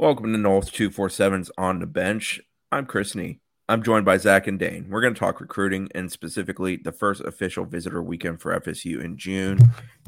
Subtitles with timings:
[0.00, 2.40] Welcome to Noles 247's On the Bench.
[2.72, 3.38] I'm Chris Nee.
[3.68, 4.86] I'm joined by Zach and Dane.
[4.88, 9.18] We're going to talk recruiting and specifically the first official visitor weekend for FSU in
[9.18, 9.58] June.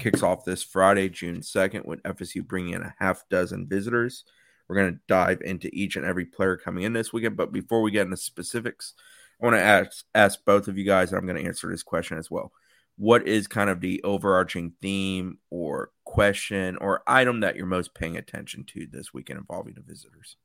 [0.00, 4.24] Kicks off this Friday, June 2nd, with FSU bringing in a half dozen visitors.
[4.66, 7.36] We're going to dive into each and every player coming in this weekend.
[7.36, 8.94] But before we get into specifics,
[9.42, 11.82] I want to ask, ask both of you guys, and I'm going to answer this
[11.82, 12.50] question as well.
[12.96, 18.16] What is kind of the overarching theme or question or item that you're most paying
[18.16, 20.36] attention to this weekend involving the visitors?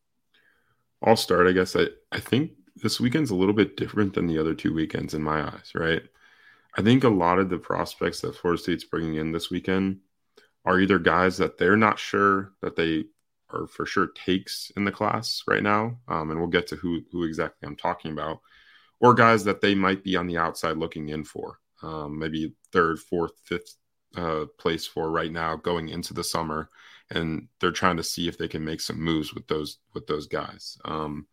[1.03, 1.47] I'll start.
[1.47, 4.73] I guess I, I think this weekend's a little bit different than the other two
[4.73, 6.01] weekends in my eyes, right?
[6.75, 9.99] I think a lot of the prospects that Florida State's bringing in this weekend
[10.65, 13.05] are either guys that they're not sure that they
[13.49, 17.01] are for sure takes in the class right now, um, and we'll get to who
[17.11, 18.41] who exactly I'm talking about,
[18.99, 22.99] or guys that they might be on the outside looking in for, um, maybe third,
[22.99, 23.75] fourth, fifth
[24.15, 26.69] uh, place for right now going into the summer,
[27.09, 30.27] and they're trying to see if they can make some moves with those with those
[30.27, 30.77] guys.
[30.85, 31.27] Um,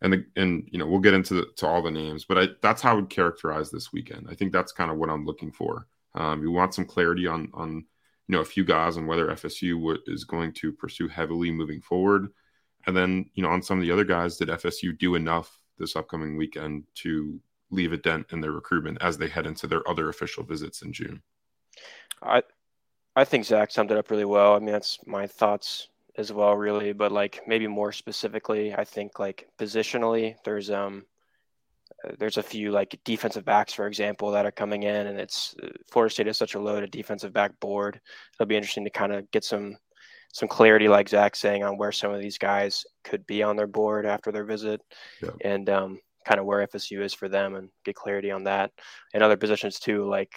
[0.00, 2.48] and the, and you know we'll get into the, to all the names, but I,
[2.60, 4.26] that's how I would characterize this weekend.
[4.30, 5.86] I think that's kind of what I'm looking for.
[6.14, 7.84] Um, you want some clarity on on
[8.28, 11.80] you know a few guys and whether FSU w- is going to pursue heavily moving
[11.80, 12.28] forward,
[12.86, 15.96] and then you know on some of the other guys, did FSU do enough this
[15.96, 17.40] upcoming weekend to
[17.72, 20.92] leave a dent in their recruitment as they head into their other official visits in
[20.92, 21.22] June?
[22.22, 22.42] I
[23.16, 24.54] I think Zach summed it up really well.
[24.54, 26.92] I mean, that's my thoughts as well, really.
[26.92, 31.04] But like maybe more specifically, I think like positionally, there's um
[32.18, 35.54] there's a few like defensive backs, for example, that are coming in, and it's
[35.90, 38.00] Florida State is such a loaded defensive back board.
[38.34, 39.76] It'll be interesting to kind of get some
[40.32, 43.66] some clarity, like Zach saying, on where some of these guys could be on their
[43.66, 44.80] board after their visit,
[45.22, 45.30] yeah.
[45.42, 48.70] and um, kind of where FSU is for them, and get clarity on that.
[49.14, 50.32] And other positions too, like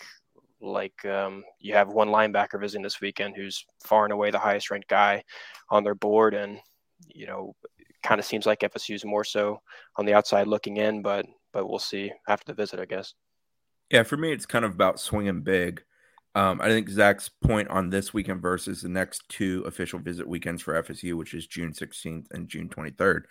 [0.61, 4.72] like um, you have one linebacker visiting this weekend who's far and away the highest
[4.72, 5.23] ranked guy
[5.69, 6.59] on their board, and
[7.08, 7.56] you know,
[8.03, 9.61] kind of seems like FSU is more so
[9.97, 13.13] on the outside looking in, but but we'll see after the visit, I guess.
[13.90, 15.84] Yeah, for me, it's kind of about swinging big.
[16.34, 20.62] Um, I think Zach's point on this weekend versus the next two official visit weekends
[20.62, 23.22] for FSU, which is June 16th and June 23rd,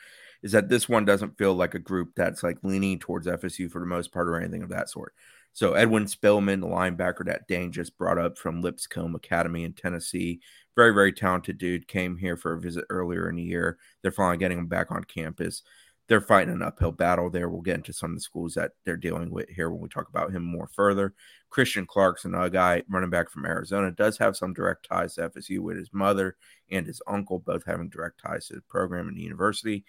[0.45, 3.81] is that this one doesn't feel like a group that's like leaning towards FSU for
[3.81, 5.15] the most part or anything of that sort.
[5.55, 10.41] So Edwin Spillman, the linebacker that Dane just brought up from Lipscomb Academy in Tennessee,
[10.77, 13.79] very very talented dude, came here for a visit earlier in the year.
[14.03, 15.63] They're finally getting him back on campus.
[16.09, 17.49] They're fighting an uphill battle there.
[17.49, 20.11] We'll get into some of the schools that they're dealing with here when we talk
[20.11, 21.15] about him more further.
[21.49, 25.61] Christian Clarkson, a guy running back from Arizona, does have some direct ties to FSU
[25.61, 26.37] with his mother
[26.71, 29.87] and his uncle, both having direct ties to the program and the university.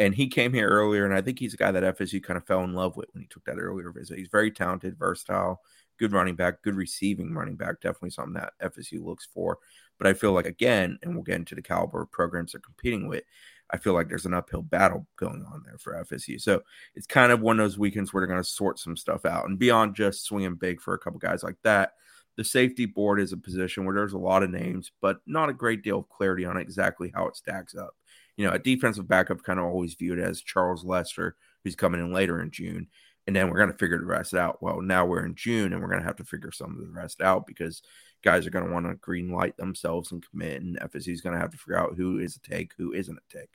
[0.00, 2.46] And he came here earlier, and I think he's a guy that FSU kind of
[2.46, 4.16] fell in love with when he took that earlier visit.
[4.16, 5.60] He's very talented, versatile,
[5.98, 7.82] good running back, good receiving running back.
[7.82, 9.58] Definitely something that FSU looks for.
[9.98, 13.08] But I feel like, again, and we'll get into the caliber of programs they're competing
[13.08, 13.24] with,
[13.72, 16.40] I feel like there's an uphill battle going on there for FSU.
[16.40, 16.62] So
[16.94, 19.50] it's kind of one of those weekends where they're going to sort some stuff out.
[19.50, 21.92] And beyond just swinging big for a couple guys like that,
[22.38, 25.52] the safety board is a position where there's a lot of names, but not a
[25.52, 27.94] great deal of clarity on exactly how it stacks up
[28.36, 32.12] you know, a defensive backup kind of always viewed as Charles Lester, who's coming in
[32.12, 32.88] later in June.
[33.26, 34.62] And then we're going to figure the rest out.
[34.62, 36.92] Well, now we're in June and we're going to have to figure some of the
[36.92, 37.82] rest out because
[38.24, 40.62] guys are going to want to green light themselves and commit.
[40.62, 43.18] And FSU is going to have to figure out who is a take, who isn't
[43.18, 43.50] a take.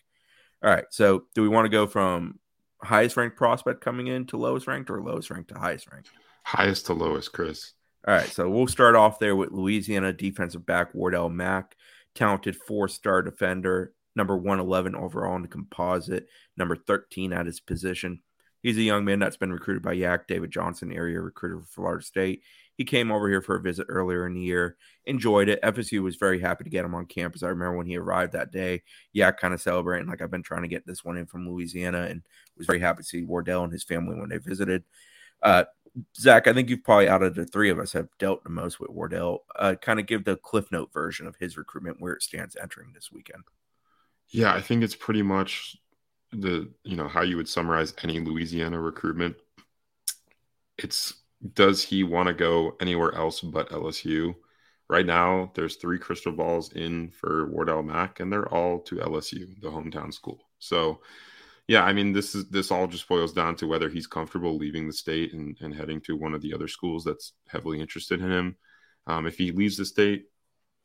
[0.63, 0.85] All right.
[0.89, 2.39] So do we want to go from
[2.81, 6.09] highest ranked prospect coming in to lowest ranked or lowest ranked to highest ranked?
[6.43, 7.73] Highest to lowest, Chris.
[8.07, 8.29] All right.
[8.29, 11.75] So we'll start off there with Louisiana defensive back Wardell Mack,
[12.13, 16.27] talented four star defender, number 111 overall in the composite,
[16.57, 18.21] number 13 at his position.
[18.61, 22.03] He's a young man that's been recruited by Yak, David Johnson, area recruiter for Florida
[22.03, 22.41] State.
[22.75, 25.61] He came over here for a visit earlier in the year, enjoyed it.
[25.61, 27.43] FSU was very happy to get him on campus.
[27.43, 28.81] I remember when he arrived that day,
[29.13, 32.07] Yak kind of celebrating, like I've been trying to get this one in from Louisiana,
[32.09, 32.23] and
[32.57, 34.83] was very happy to see Wardell and his family when they visited.
[35.43, 35.65] Uh,
[36.17, 38.79] Zach, I think you've probably out of the three of us have dealt the most
[38.79, 39.43] with Wardell.
[39.55, 42.91] Uh, kind of give the Cliff Note version of his recruitment where it stands entering
[42.93, 43.43] this weekend.
[44.29, 45.77] Yeah, I think it's pretty much
[46.31, 49.37] the you know how you would summarize any Louisiana recruitment.
[50.77, 51.13] It's
[51.53, 54.35] does he want to go anywhere else but LSU?
[54.89, 59.59] Right now, there's three crystal balls in for Wardell Mack, and they're all to LSU,
[59.61, 60.47] the hometown school.
[60.59, 61.01] So,
[61.67, 64.87] yeah, I mean, this is this all just boils down to whether he's comfortable leaving
[64.87, 68.31] the state and, and heading to one of the other schools that's heavily interested in
[68.31, 68.57] him.
[69.07, 70.25] Um, if he leaves the state,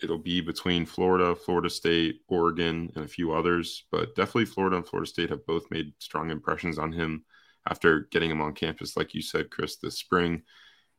[0.02, 3.84] it'll be between Florida, Florida State, Oregon, and a few others.
[3.90, 7.24] But definitely Florida and Florida State have both made strong impressions on him
[7.68, 8.96] after getting him on campus.
[8.96, 10.42] Like you said, Chris, this spring,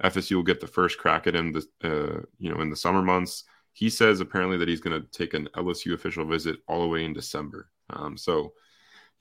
[0.04, 1.52] FSU will get the first crack at him.
[1.52, 3.44] This, uh, you know, in the summer months.
[3.74, 7.06] He says apparently that he's going to take an LSU official visit all the way
[7.06, 7.70] in December.
[7.90, 8.54] Um, so,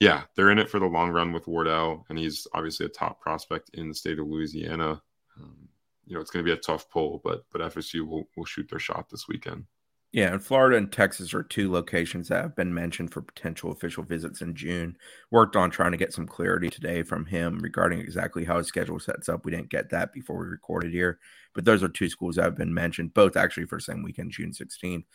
[0.01, 3.21] yeah, they're in it for the long run with Wardell, and he's obviously a top
[3.21, 5.01] prospect in the state of Louisiana.
[5.39, 5.69] Um,
[6.11, 8.67] you know, it's going to be a tough pull, but but FSU will will shoot
[8.69, 9.63] their shot this weekend.
[10.11, 14.03] Yeah, and Florida and Texas are two locations that have been mentioned for potential official
[14.03, 14.97] visits in June.
[15.31, 18.99] Worked on trying to get some clarity today from him regarding exactly how his schedule
[18.99, 19.45] sets up.
[19.45, 21.17] We didn't get that before we recorded here,
[21.55, 24.31] but those are two schools that have been mentioned, both actually for the same weekend,
[24.31, 25.05] June 16.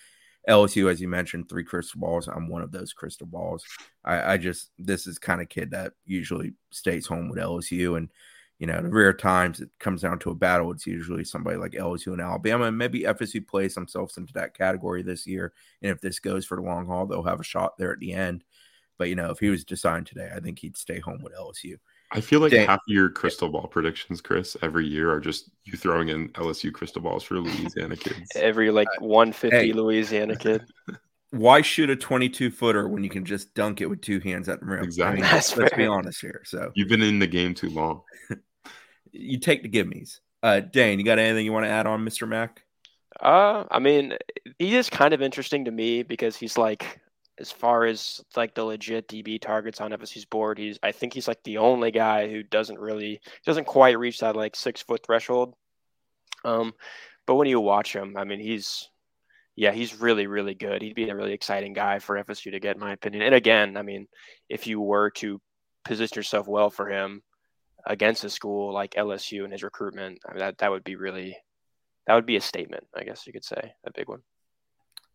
[0.49, 2.27] LSU, as you mentioned, three crystal balls.
[2.27, 3.67] I'm one of those crystal balls.
[4.03, 8.09] I, I just this is kind of kid that usually stays home with LSU and
[8.59, 11.73] you know, the rare times it comes down to a battle, it's usually somebody like
[11.73, 12.65] LSU and Alabama.
[12.65, 15.53] And maybe FSU plays themselves into that category this year.
[15.83, 18.13] And if this goes for the long haul, they'll have a shot there at the
[18.13, 18.45] end.
[18.99, 21.77] But, you know, if he was deciding today, I think he'd stay home with LSU.
[22.13, 25.77] I feel like Dan- half your crystal ball predictions, Chris, every year are just you
[25.77, 28.31] throwing in LSU crystal balls for Louisiana kids.
[28.37, 30.65] every like 150 hey, Louisiana kid.
[31.31, 34.61] Why shoot a 22 footer when you can just dunk it with two hands at
[34.61, 34.85] the rim?
[34.85, 35.23] Exactly.
[35.23, 35.69] I mean, let's fair.
[35.77, 36.43] be honest here.
[36.45, 38.03] So you've been in the game too long
[39.17, 40.21] you take the gimmies.
[40.43, 42.29] Uh, Dane, you got anything you want to add on Mr.
[42.29, 42.63] Mack?
[43.21, 44.15] Uh, I mean,
[44.59, 47.01] he is kind of interesting to me because he's like,
[47.39, 51.29] as far as like the legit DB targets on FSU's board, he's I think he's
[51.29, 55.55] like the only guy who doesn't really doesn't quite reach that like six foot threshold.
[56.45, 56.73] Um,
[57.27, 58.89] but when you watch him, I mean, he's
[59.57, 60.83] yeah, he's really really good.
[60.83, 63.23] He'd be a really exciting guy for FSU to get, in my opinion.
[63.23, 64.07] And again, I mean,
[64.49, 65.41] if you were to
[65.85, 67.23] position yourself well for him,
[67.87, 71.37] against a school like LSU and his recruitment, I mean, that that would be really
[72.07, 74.21] that would be a statement, I guess you could say, a big one.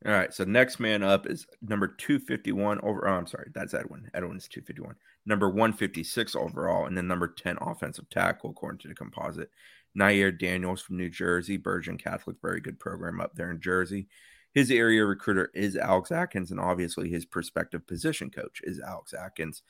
[0.05, 3.07] All right, so next man up is number 251 over.
[3.07, 4.09] Oh, I'm sorry, that's Edwin.
[4.15, 4.95] Edwin's 251.
[5.27, 9.51] Number 156 overall, and then number 10 offensive tackle, according to the composite.
[9.97, 14.07] Nyier Daniels from New Jersey, Bergen Catholic, very good program up there in Jersey.
[14.53, 19.63] His area recruiter is Alex Atkins, and obviously his prospective position coach is Alex Atkins.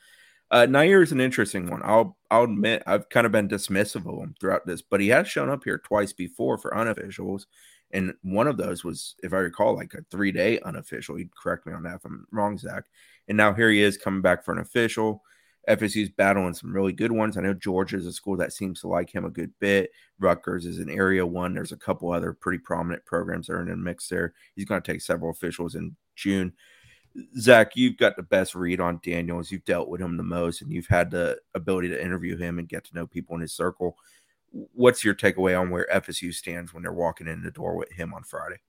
[0.50, 1.80] Uh, Nyier is an interesting one.
[1.82, 5.28] I'll I'll admit I've kind of been dismissive of him throughout this, but he has
[5.28, 7.46] shown up here twice before for unofficials,
[7.92, 11.16] and one of those was, if I recall, like a three day unofficial.
[11.16, 12.84] He'd correct me on that if I'm wrong, Zach.
[13.28, 15.22] And now here he is coming back for an official.
[15.68, 17.36] FSU's battling some really good ones.
[17.36, 19.90] I know Georgia is a school that seems to like him a good bit.
[20.18, 21.54] Rutgers is an area one.
[21.54, 24.34] There's a couple other pretty prominent programs that are in the mix there.
[24.56, 26.52] He's going to take several officials in June.
[27.38, 29.50] Zach, you've got the best read on Daniels.
[29.50, 32.68] You've dealt with him the most, and you've had the ability to interview him and
[32.68, 33.96] get to know people in his circle.
[34.50, 38.14] What's your takeaway on where FSU stands when they're walking in the door with him
[38.14, 38.60] on Friday?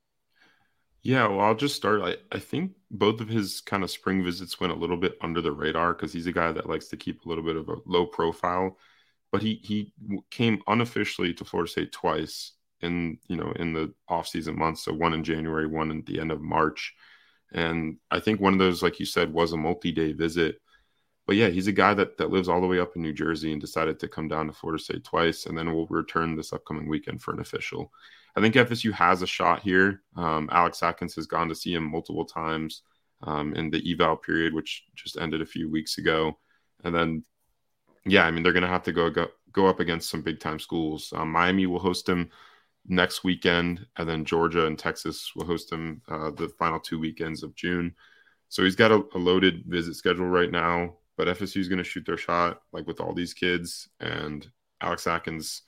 [1.04, 2.02] Yeah, well, I'll just start.
[2.02, 5.42] I, I think both of his kind of spring visits went a little bit under
[5.42, 7.76] the radar because he's a guy that likes to keep a little bit of a
[7.86, 8.78] low profile.
[9.32, 9.92] But he he
[10.30, 14.84] came unofficially to Florida State twice in you know in the offseason months.
[14.86, 16.94] So one in January, one at the end of March.
[17.52, 20.58] And I think one of those, like you said, was a multi-day visit.
[21.28, 23.52] But yeah, he's a guy that that lives all the way up in New Jersey
[23.54, 26.88] and decided to come down to Florida State twice, and then we'll return this upcoming
[26.90, 27.92] weekend for an official.
[28.36, 30.02] I think FSU has a shot here.
[30.16, 32.82] Um, Alex Atkins has gone to see him multiple times
[33.22, 36.38] um, in the eval period, which just ended a few weeks ago,
[36.84, 37.24] and then
[38.06, 40.40] yeah, I mean they're going to have to go, go go up against some big
[40.40, 41.14] time schools.
[41.16, 42.30] Um, Miami will host him
[42.88, 47.44] next weekend, and then Georgia and Texas will host him uh, the final two weekends
[47.44, 47.96] of June.
[48.50, 51.84] So he's got a, a loaded visit schedule right now, but FSU is going to
[51.84, 53.90] shoot their shot like with all these kids.
[54.00, 54.46] And
[54.82, 55.62] Alex Atkins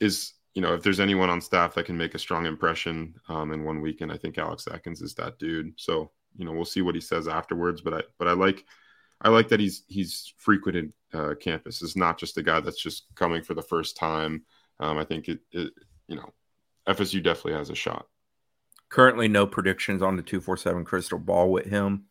[0.00, 3.52] is, you know, if there's anyone on staff that can make a strong impression um,
[3.52, 5.72] in one weekend, I think Alex Atkins is that dude.
[5.76, 7.80] So you know, we'll see what he says afterwards.
[7.80, 8.64] But I, but I like,
[9.20, 11.82] I like that he's he's frequented uh, campus.
[11.82, 14.44] Is not just a guy that's just coming for the first time.
[14.78, 15.72] Um, I think it, it
[16.08, 16.32] you know,
[16.88, 18.06] FSU definitely has a shot.
[18.88, 22.06] Currently, no predictions on the 247 crystal ball with him.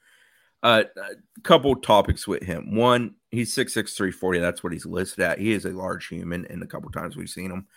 [0.61, 2.75] Uh, a couple topics with him.
[2.75, 4.39] One, he's six six three forty.
[4.39, 5.39] That's what he's listed at.
[5.39, 7.67] He is a large human, and a couple times we've seen him.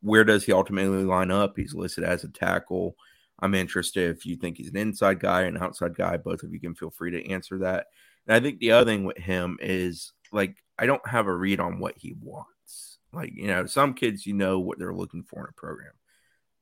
[0.00, 1.54] Where does he ultimately line up?
[1.56, 2.96] He's listed as a tackle.
[3.40, 6.16] I'm interested if you think he's an inside guy, an outside guy.
[6.16, 7.86] Both of you can feel free to answer that.
[8.26, 11.60] And I think the other thing with him is like, I don't have a read
[11.60, 12.98] on what he wants.
[13.12, 15.92] Like, you know, some kids, you know what they're looking for in a program.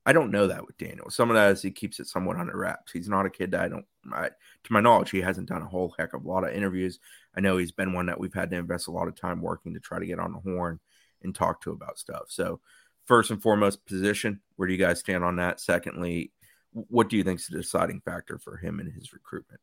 [0.06, 1.10] I don't know that with Daniel.
[1.10, 2.92] Some of that is he keeps it somewhat under wraps.
[2.92, 5.68] He's not a kid that I don't, I, to my knowledge, he hasn't done a
[5.68, 6.98] whole heck of a lot of interviews.
[7.36, 9.74] I know he's been one that we've had to invest a lot of time working
[9.74, 10.80] to try to get on the horn
[11.22, 12.24] and talk to about stuff.
[12.28, 12.60] So,
[13.08, 14.40] first and foremost, position.
[14.56, 15.60] Where do you guys stand on that?
[15.60, 16.32] Secondly,
[16.72, 19.60] what do you think is the deciding factor for him and his recruitment?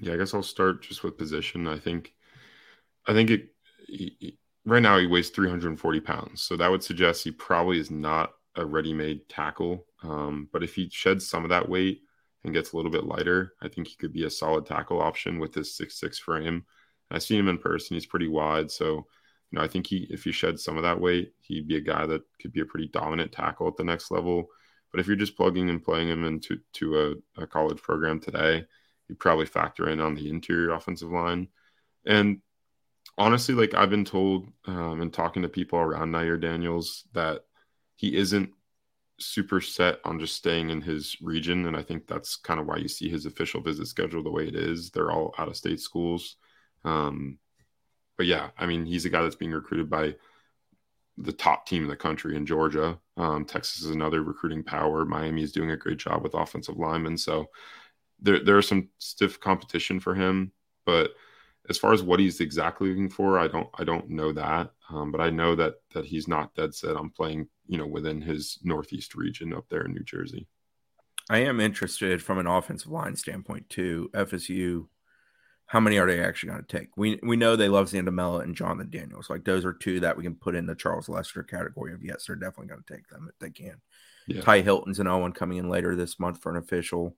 [0.00, 1.68] Yeah, I guess I'll start just with position.
[1.68, 2.14] I think,
[3.06, 3.48] I think it.
[3.86, 6.42] He, right now he weighs 340 pounds.
[6.42, 9.86] So that would suggest he probably is not a ready made tackle.
[10.02, 12.02] Um, but if he sheds some of that weight,
[12.44, 15.38] and gets a little bit lighter, I think he could be a solid tackle option
[15.38, 16.64] with his six six frame.
[17.10, 19.06] I've seen him in person; he's pretty wide, so
[19.50, 21.80] you know I think he if he sheds some of that weight, he'd be a
[21.80, 24.48] guy that could be a pretty dominant tackle at the next level.
[24.90, 28.64] But if you're just plugging and playing him into to a, a college program today,
[29.08, 31.48] you probably factor in on the interior offensive line.
[32.06, 32.40] And
[33.18, 37.42] honestly, like I've been told um, and talking to people around Nyier Daniels that
[37.96, 38.50] he isn't
[39.18, 41.66] super set on just staying in his region.
[41.66, 44.48] And I think that's kind of why you see his official visit schedule the way
[44.48, 44.90] it is.
[44.90, 46.36] They're all out of state schools.
[46.84, 47.38] Um,
[48.20, 50.14] but yeah, I mean, he's a guy that's being recruited by
[51.16, 52.98] the top team in the country in Georgia.
[53.16, 55.06] Um, Texas is another recruiting power.
[55.06, 57.16] Miami is doing a great job with offensive linemen.
[57.16, 57.48] So
[58.20, 60.52] there, there's some stiff competition for him.
[60.84, 61.12] But
[61.70, 64.72] as far as what he's exactly looking for, I don't I don't know that.
[64.90, 68.20] Um, but I know that that he's not dead set on playing, you know, within
[68.20, 70.46] his northeast region up there in New Jersey.
[71.30, 74.10] I am interested from an offensive line standpoint too.
[74.12, 74.88] FSU
[75.70, 76.88] how many are they actually going to take?
[76.96, 79.30] We we know they love Zandamela and Jonathan Daniels.
[79.30, 82.24] Like those are two that we can put in the Charles Lester category of yes,
[82.26, 83.80] they're definitely going to take them if they can.
[84.26, 84.40] Yeah.
[84.40, 87.16] Ty Hilton's an one coming in later this month for an official.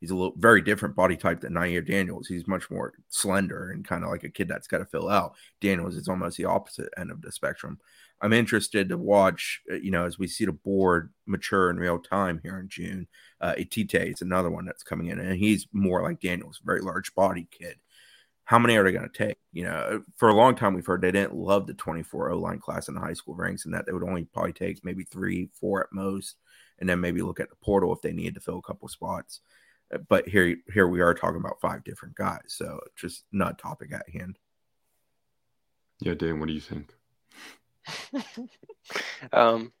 [0.00, 2.26] He's a little very different body type than Nyier Daniels.
[2.26, 5.34] He's much more slender and kind of like a kid that's got to fill out.
[5.62, 7.78] Daniels is almost the opposite end of the spectrum.
[8.20, 11.98] I'm interested to watch, uh, you know, as we see the board mature in real
[11.98, 13.08] time here in June.
[13.40, 17.14] Uh, Etite is another one that's coming in, and he's more like Daniels, very large
[17.14, 17.76] body kid
[18.44, 19.38] how many are they going to take?
[19.52, 22.58] You know, for a long time we've heard they didn't love the 24 O line
[22.58, 25.48] class in the high school ranks, and that they would only probably take maybe three,
[25.58, 26.36] four at most,
[26.78, 29.40] and then maybe look at the portal if they needed to fill a couple spots.
[29.92, 33.92] Uh, but here, here we are talking about five different guys, so just not topic
[33.92, 34.38] at hand.
[36.00, 36.94] Yeah, Dan, what do you think?
[39.32, 39.72] um,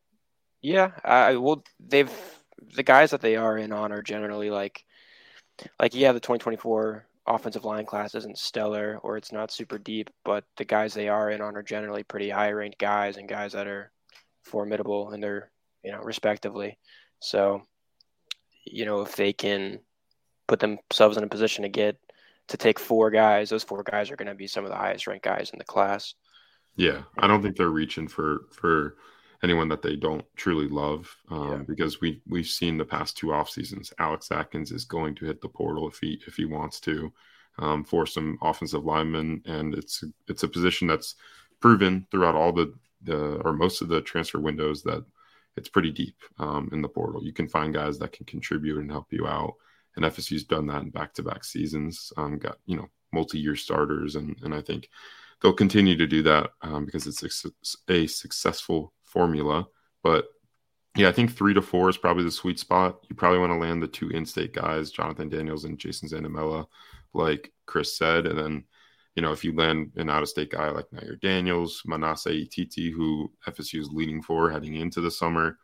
[0.62, 2.10] yeah, I well, they've
[2.74, 4.84] the guys that they are in on are generally like,
[5.78, 10.44] like yeah, the 2024 offensive line class isn't stellar or it's not super deep, but
[10.56, 13.66] the guys they are in on are generally pretty high ranked guys and guys that
[13.66, 13.90] are
[14.42, 15.50] formidable in their,
[15.82, 16.78] you know, respectively.
[17.20, 17.62] So,
[18.64, 19.80] you know, if they can
[20.46, 21.98] put themselves in a position to get
[22.48, 25.06] to take four guys, those four guys are going to be some of the highest
[25.06, 26.14] ranked guys in the class.
[26.76, 28.96] Yeah, I don't think they're reaching for for
[29.44, 31.58] anyone that they don't truly love um, yeah.
[31.58, 35.40] because we we've seen the past two off seasons alex atkins is going to hit
[35.40, 37.12] the portal if he if he wants to
[37.58, 41.14] um, for some offensive linemen and it's it's a position that's
[41.60, 45.04] proven throughout all the the or most of the transfer windows that
[45.56, 48.90] it's pretty deep um, in the portal you can find guys that can contribute and
[48.90, 49.54] help you out
[49.96, 54.54] and fsu's done that in back-to-back seasons um, got you know multi-year starters and and
[54.54, 54.88] i think
[55.40, 59.66] they'll continue to do that um, because it's a, a successful formula.
[60.02, 60.26] But
[60.96, 62.98] yeah, I think three to four is probably the sweet spot.
[63.08, 66.66] You probably want to land the two in-state guys, Jonathan Daniels and Jason Zandamela,
[67.14, 68.64] like Chris said, and then
[69.16, 73.80] you know if you land an out-of-state guy like Nyier Daniels, Manasseh Ititi, who FSU
[73.80, 75.58] is leaning for heading into the summer,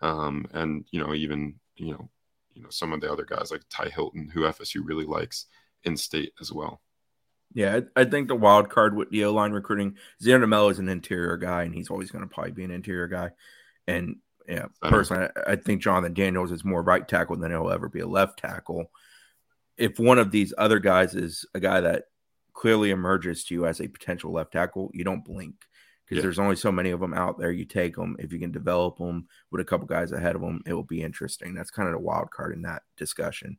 [0.00, 2.10] um, and you know even you know
[2.54, 5.46] you know some of the other guys like Ty Hilton, who FSU really likes
[5.84, 6.80] in-state as well.
[7.54, 11.36] Yeah, I, think the wild card with the O line recruiting, Zandamela is an interior
[11.36, 13.30] guy, and he's always going to probably be an interior guy.
[13.86, 14.16] And
[14.48, 18.00] yeah, personally, I, I think Jonathan Daniels is more right tackle than he'll ever be
[18.00, 18.90] a left tackle.
[19.76, 22.04] If one of these other guys is a guy that
[22.54, 25.54] clearly emerges to you as a potential left tackle, you don't blink
[26.04, 26.22] because yeah.
[26.22, 27.52] there's only so many of them out there.
[27.52, 30.60] You take them if you can develop them with a couple guys ahead of them,
[30.66, 31.54] it will be interesting.
[31.54, 33.58] That's kind of the wild card in that discussion.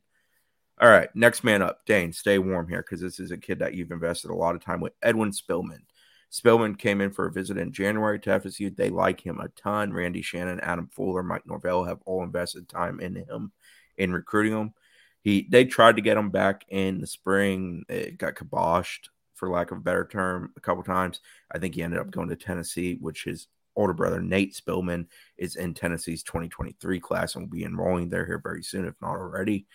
[0.78, 2.12] All right, next man up, Dane.
[2.12, 4.80] Stay warm here because this is a kid that you've invested a lot of time
[4.80, 4.92] with.
[5.02, 5.80] Edwin Spillman.
[6.30, 8.76] Spillman came in for a visit in January to FSU.
[8.76, 9.92] They like him a ton.
[9.92, 13.52] Randy Shannon, Adam Fuller, Mike Norvell have all invested time in him
[13.96, 14.74] in recruiting him.
[15.22, 17.84] He they tried to get him back in the spring.
[17.88, 21.20] It got kiboshed, for lack of a better term, a couple times.
[21.50, 25.06] I think he ended up going to Tennessee, which his older brother Nate Spillman
[25.38, 29.16] is in Tennessee's 2023 class and will be enrolling there here very soon, if not
[29.16, 29.66] already.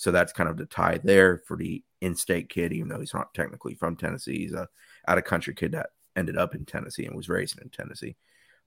[0.00, 3.34] So that's kind of the tie there for the in-state kid, even though he's not
[3.34, 4.38] technically from Tennessee.
[4.38, 4.66] He's a
[5.06, 8.16] out-of-country kid that ended up in Tennessee and was raised in Tennessee.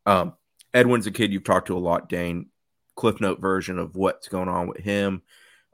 [0.06, 0.34] Um,
[0.75, 2.52] Edwin's a kid you've talked to a lot, Dane.
[2.96, 5.24] Cliff note version of what's going on with him.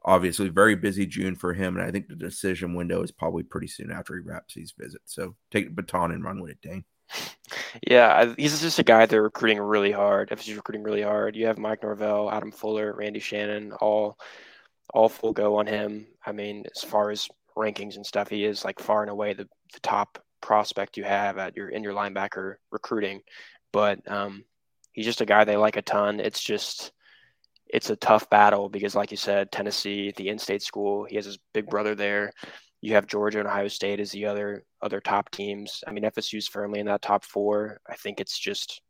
[0.06, 3.68] Obviously, very busy June for him, and I think the decision window is probably pretty
[3.68, 5.02] soon after he wraps his visit.
[5.04, 6.86] So take the baton and run with it, Dane.
[7.86, 10.30] Yeah, he's just a guy they're recruiting really hard.
[10.30, 11.36] FSU's recruiting really hard.
[11.36, 14.18] You have Mike Norvell, Adam Fuller, Randy Shannon, all
[14.94, 16.08] all full go on him.
[16.26, 17.28] I mean, as far as
[17.58, 21.38] rankings and stuff, he is like far and away the, the top prospect you have
[21.38, 23.22] at your in your linebacker recruiting.
[23.72, 24.46] But um,
[24.94, 26.20] he's just a guy they like a ton.
[26.20, 26.92] It's just
[27.68, 31.38] it's a tough battle because, like you said, Tennessee, the in-state school, he has his
[31.54, 32.32] big brother there.
[32.82, 35.84] You have Georgia and Ohio State as the other other top teams.
[35.86, 37.80] I mean, FSU's firmly in that top four.
[37.88, 38.82] I think it's just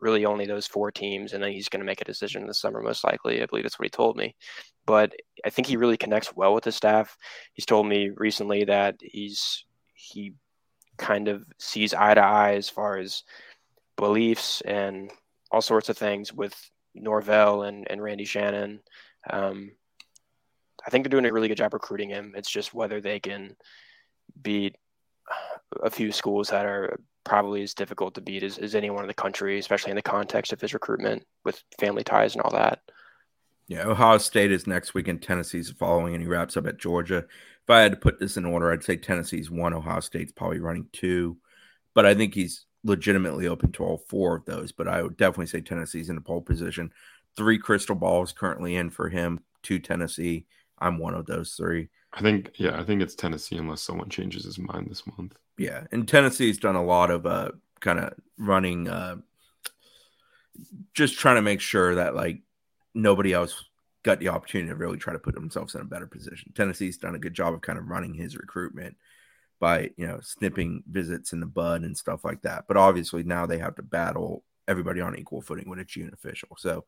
[0.00, 2.80] really only those four teams, and then he's going to make a decision this summer,
[2.80, 3.42] most likely.
[3.42, 4.34] I believe that's what he told me.
[4.86, 5.12] But
[5.44, 7.16] I think he really connects well with the staff.
[7.52, 9.64] He's told me recently that he's
[9.94, 10.34] he
[10.96, 13.22] kind of sees eye to eye as far as
[13.96, 15.10] beliefs and
[15.50, 16.54] all sorts of things with
[16.94, 18.80] Norvell and, and Randy Shannon.
[19.28, 19.72] Um,
[20.86, 22.34] I think they're doing a really good job recruiting him.
[22.36, 23.56] It's just whether they can
[24.40, 24.76] beat
[25.82, 29.14] a few schools that are probably as difficult to beat as, as anyone in the
[29.14, 32.80] country, especially in the context of his recruitment with family ties and all that.
[33.68, 37.18] Yeah, Ohio State is next week and Tennessee's following, and he wraps up at Georgia.
[37.18, 40.58] If I had to put this in order, I'd say Tennessee's one, Ohio State's probably
[40.58, 41.36] running two.
[41.94, 44.72] But I think he's legitimately open to all four of those.
[44.72, 46.90] But I would definitely say Tennessee's in the pole position.
[47.36, 50.46] Three crystal balls currently in for him, two Tennessee.
[50.78, 51.88] I'm one of those three.
[52.18, 55.36] I think, yeah, I think it's Tennessee unless someone changes his mind this month.
[55.56, 59.16] Yeah, and Tennessee's done a lot of uh, kind of running, uh,
[60.94, 62.40] just trying to make sure that like
[62.92, 63.64] nobody else
[64.02, 66.52] got the opportunity to really try to put themselves in a better position.
[66.56, 68.96] Tennessee's done a good job of kind of running his recruitment
[69.60, 72.64] by you know snipping visits in the bud and stuff like that.
[72.66, 76.48] But obviously now they have to battle everybody on equal footing with a June official.
[76.58, 76.84] So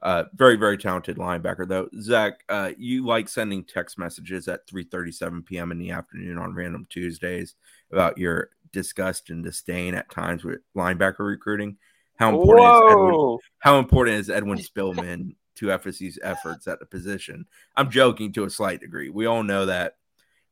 [0.00, 1.88] uh, very very talented linebacker though.
[2.00, 5.72] Zach, uh, you like sending text messages at 3:37 p.m.
[5.72, 7.54] in the afternoon on random Tuesdays
[7.90, 11.76] about your disgust and disdain at times with linebacker recruiting.
[12.16, 12.86] How important Whoa.
[12.86, 17.46] is Edwin, how important is Edwin Spillman to FSU's efforts at the position?
[17.76, 19.08] I'm joking to a slight degree.
[19.08, 19.96] We all know that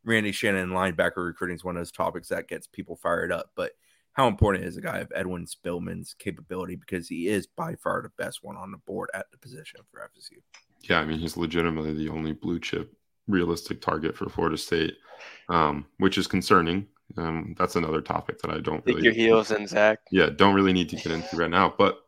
[0.05, 3.73] Randy Shannon linebacker recruiting is one of those topics that gets people fired up, but
[4.17, 8.09] how important is a guy of Edwin Spillman's capability because he is by far the
[8.17, 10.39] best one on the board at the position for FSU.
[10.89, 12.95] Yeah, I mean he's legitimately the only blue chip
[13.29, 14.95] realistic target for Florida State,
[15.51, 16.87] um, which is concerning.
[17.19, 19.99] Um, that's another topic that I don't Dig really your heels in, Zach.
[20.11, 21.99] Yeah, don't really need to get into right now, but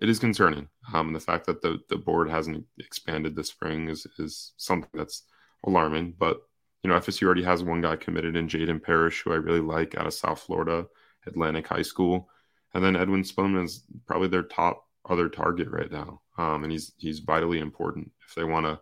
[0.00, 0.68] it is concerning.
[0.92, 5.24] Um, the fact that the the board hasn't expanded this spring is is something that's
[5.66, 6.14] alarming.
[6.16, 6.42] But
[6.84, 9.96] you know, FSU already has one guy committed in Jaden Parrish, who I really like
[9.96, 10.86] out of South Florida,
[11.26, 12.28] Atlantic High School,
[12.74, 16.92] and then Edwin Spillman is probably their top other target right now, um, and he's
[16.96, 18.80] he's vitally important if they want to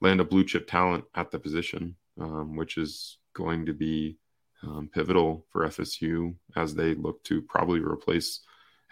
[0.00, 4.16] land a blue chip talent at the position, um, which is going to be
[4.62, 8.40] um, pivotal for FSU as they look to probably replace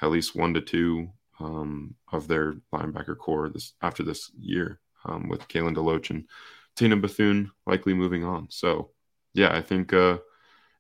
[0.01, 1.09] at least one to two
[1.41, 6.25] um, of their linebacker core this after this year um, with Kalen DeLoach and
[6.77, 8.49] Tatum Bethune likely moving on.
[8.51, 8.91] So,
[9.35, 10.19] yeah, I think uh,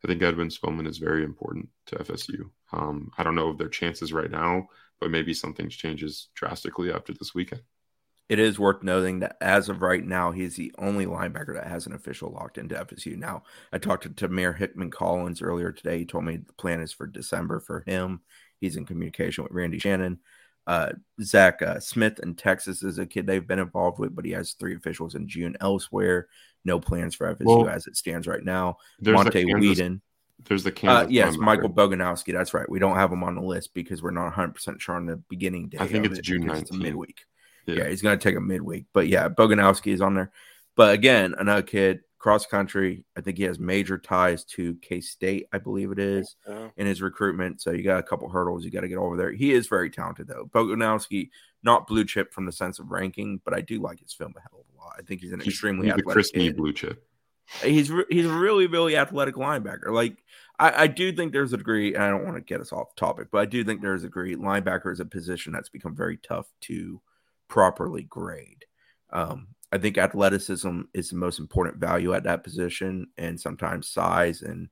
[0.04, 2.50] I think Edwin Spillman is very important to FSU.
[2.72, 4.68] Um, I don't know of their chances right now,
[5.00, 7.62] but maybe something changes drastically after this weekend.
[8.28, 11.86] It is worth noting that as of right now, he's the only linebacker that has
[11.86, 13.16] an official locked into FSU.
[13.16, 15.98] Now, I talked to Tamir Hickman Collins earlier today.
[15.98, 18.20] He told me the plan is for December for him.
[18.60, 20.18] He's in communication with Randy Shannon.
[20.68, 24.32] Uh, Zach uh, Smith in Texas is a kid they've been involved with, but he
[24.32, 26.28] has three officials in June elsewhere.
[26.66, 28.76] No plans for FSU well, as it stands right now.
[29.00, 30.02] Monte Whedon.
[30.44, 31.06] There's the uh, Kansas.
[31.06, 32.34] Uh, yes, Michael Boganowski.
[32.34, 32.68] That's right.
[32.68, 35.16] We don't have him on the list because we're not 100 percent sure on the
[35.30, 35.78] beginning day.
[35.80, 36.60] I think it's it June 19th.
[36.60, 37.24] It's midweek.
[37.66, 37.76] Yeah.
[37.76, 38.84] yeah, he's going to take a midweek.
[38.92, 40.32] But yeah, Boganowski is on there.
[40.76, 43.04] But again, another kid, cross country.
[43.16, 46.36] I think he has major ties to K State, I believe it is,
[46.76, 47.60] in his recruitment.
[47.60, 49.32] So you got a couple hurdles you got to get over there.
[49.32, 50.46] He is very talented, though.
[50.46, 51.30] Boganowski,
[51.62, 54.40] not blue chip from the sense of ranking, but I do like his film a
[54.40, 54.94] hell of a lot.
[54.98, 56.12] I think he's an he's, extremely he's athletic.
[56.12, 57.04] crispy blue chip.
[57.62, 59.90] He's he's a really really athletic linebacker.
[59.90, 60.18] Like
[60.58, 61.94] I, I do think there's a degree.
[61.94, 64.08] and I don't want to get us off topic, but I do think there's a
[64.08, 64.36] degree.
[64.36, 67.00] Linebacker is a position that's become very tough to
[67.48, 68.66] properly grade.
[69.10, 74.42] Um, I think athleticism is the most important value at that position, and sometimes size
[74.42, 74.68] and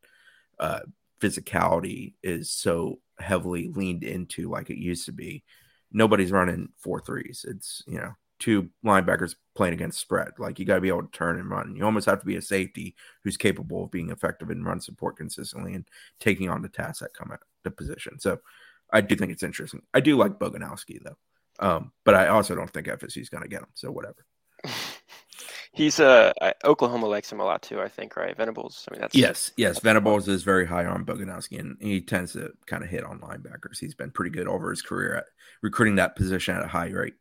[0.59, 0.81] uh,
[1.21, 5.45] physicality is so heavily leaned into like it used to be.
[5.93, 7.45] Nobody's running four threes.
[7.49, 10.33] It's you know two linebackers playing against spread.
[10.39, 11.75] Like you got to be able to turn and run.
[11.77, 15.17] You almost have to be a safety who's capable of being effective in run support
[15.17, 15.87] consistently and
[16.21, 18.19] taking on the tasks that come at the position.
[18.19, 18.39] So
[18.93, 19.83] I do think it's interesting.
[19.95, 21.17] I do like Boganowski though.
[21.59, 23.69] Um, but I also don't think FSU is going to get him.
[23.75, 24.27] So whatever.
[25.73, 26.33] He's uh
[26.65, 27.83] Oklahoma likes him a lot too.
[27.83, 28.89] I think right Venables.
[28.89, 29.79] I mean that's yes, yes.
[29.81, 33.79] Venables is very high on Boganowski, and he tends to kind of hit on linebackers.
[33.79, 35.25] He's been pretty good over his career at
[35.63, 37.15] recruiting that position at a high rate.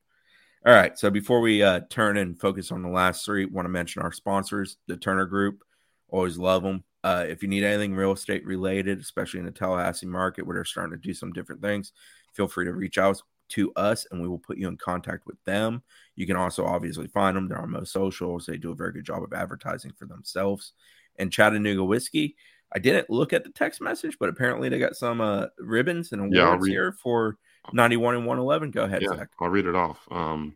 [0.65, 3.69] All right, so before we uh, turn and focus on the last three, want to
[3.69, 5.59] mention our sponsors, the Turner Group.
[6.07, 6.83] Always love them.
[7.03, 10.65] Uh, if you need anything real estate related, especially in the Tallahassee market where they're
[10.65, 11.91] starting to do some different things,
[12.33, 15.41] feel free to reach out to us and we will put you in contact with
[15.45, 15.83] them.
[16.15, 17.47] You can also obviously find them.
[17.47, 18.45] They're on most socials.
[18.45, 20.73] They do a very good job of advertising for themselves.
[21.17, 22.35] And Chattanooga Whiskey,
[22.73, 26.21] I didn't look at the text message, but apparently they got some uh, ribbons and
[26.21, 27.37] awards yeah, here for
[27.71, 28.71] 91 and 111.
[28.71, 29.29] Go ahead, yeah, Zach.
[29.39, 30.05] I'll read it off.
[30.11, 30.55] Um,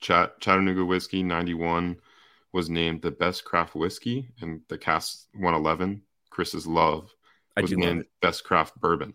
[0.00, 1.96] Chat- Chattanooga Whiskey 91
[2.52, 7.10] was named the best craft whiskey, and the cast 111, Chris's Love,
[7.60, 9.14] was named best craft bourbon.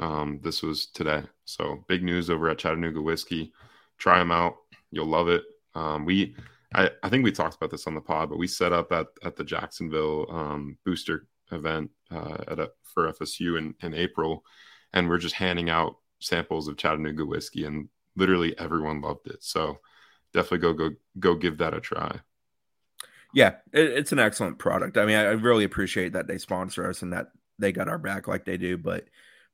[0.00, 1.22] Um, this was today.
[1.44, 3.52] So big news over at Chattanooga Whiskey.
[3.98, 4.56] Try them out.
[4.90, 5.44] You'll love it.
[5.74, 6.34] Um, we,
[6.74, 9.08] I, I think we talked about this on the pod, but we set up at,
[9.22, 14.42] at the Jacksonville um, booster event uh, at a, for FSU in, in April,
[14.94, 19.42] and we're just handing out samples of Chattanooga whiskey, and literally everyone loved it.
[19.42, 19.78] So
[20.32, 22.20] definitely go go go give that a try.
[23.34, 24.96] Yeah, it, it's an excellent product.
[24.96, 27.98] I mean, I, I really appreciate that they sponsor us and that they got our
[27.98, 29.04] back like they do, but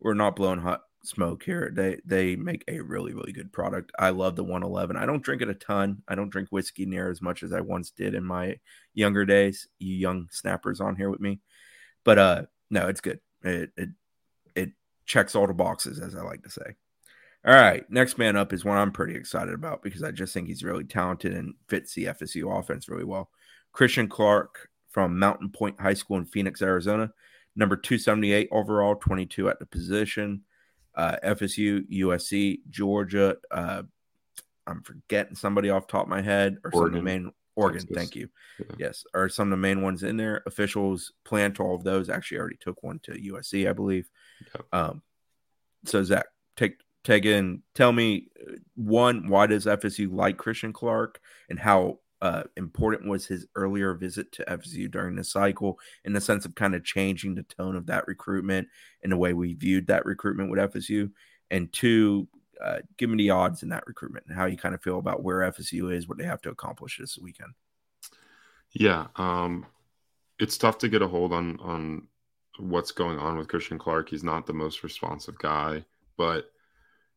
[0.01, 1.71] we're not blowing hot smoke here.
[1.75, 3.93] They they make a really really good product.
[3.99, 4.97] I love the 111.
[4.97, 6.03] I don't drink it a ton.
[6.09, 8.57] I don't drink whiskey near as much as I once did in my
[8.95, 9.69] younger days.
[9.79, 11.41] You young snappers on here with me,
[12.05, 13.21] but uh, no, it's good.
[13.43, 13.91] It it
[14.55, 14.71] it
[15.07, 16.75] checks all the boxes, as I like to say.
[17.47, 20.49] All right, next man up is one I'm pretty excited about because I just think
[20.49, 23.31] he's really talented and fits the FSU offense really well.
[23.73, 27.13] Christian Clark from Mountain Pointe High School in Phoenix, Arizona
[27.57, 30.43] number 278 overall, 22 at the position.
[30.95, 33.37] Uh, FSU, USC, Georgia.
[33.51, 33.83] Uh,
[34.67, 36.79] I'm forgetting somebody off top of my head or Oregon.
[36.79, 37.81] some of the main Oregon.
[37.81, 37.97] Texas.
[37.97, 38.29] Thank you.
[38.59, 38.77] Yeah.
[38.79, 40.43] Yes, are some of the main ones in there.
[40.47, 42.09] Officials plan to all of those.
[42.09, 44.09] Actually, already took one to USC, I believe.
[44.55, 44.67] Yep.
[44.73, 45.03] Um,
[45.85, 47.63] so Zach, take take in.
[47.75, 53.27] Tell me uh, one, why does FSU like Christian Clark, and how uh, important was
[53.27, 57.35] his earlier visit to FSU during the cycle in the sense of kind of changing
[57.35, 58.69] the tone of that recruitment
[59.03, 61.11] and the way we viewed that recruitment with FSU.
[61.51, 62.27] And two,
[62.63, 65.23] uh, give me the odds in that recruitment and how you kind of feel about
[65.23, 67.53] where FSU is, what they have to accomplish this weekend.
[68.73, 69.67] Yeah, um,
[70.39, 72.09] it's tough to get a hold on on
[72.59, 74.09] what's going on with Christian Clark.
[74.09, 75.85] He's not the most responsive guy,
[76.17, 76.51] but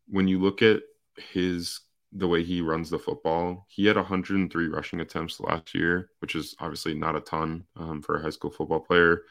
[0.08, 0.82] when you look at
[1.32, 3.66] his the way he runs the football.
[3.70, 8.18] He had 103 rushing attempts last year, which is obviously not a ton um, for
[8.18, 9.24] a high school football player.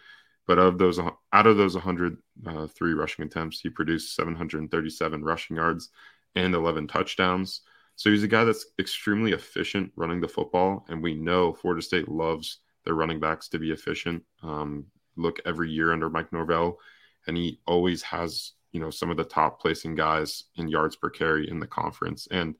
[0.46, 5.90] But of those, out of those 103 rushing attempts, he produced 737 rushing yards
[6.34, 7.62] and 11 touchdowns.
[7.96, 12.08] So he's a guy that's extremely efficient running the football, and we know Florida State
[12.08, 14.22] loves their running backs to be efficient.
[14.42, 14.86] Um,
[15.16, 16.78] look every year under Mike Norvell,
[17.26, 21.10] and he always has you know some of the top placing guys in yards per
[21.10, 22.54] carry in the conference and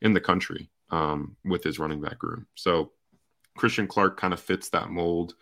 [0.00, 2.46] in the country um, with his running back room.
[2.54, 2.92] So
[3.56, 5.34] Christian Clark kind of fits that mold.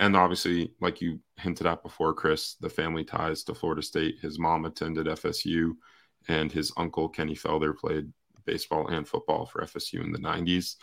[0.00, 4.16] And obviously, like you hinted at before, Chris, the family ties to Florida State.
[4.20, 5.76] His mom attended FSU,
[6.26, 8.12] and his uncle Kenny Felder played
[8.44, 10.76] baseball and football for FSU in the 90s.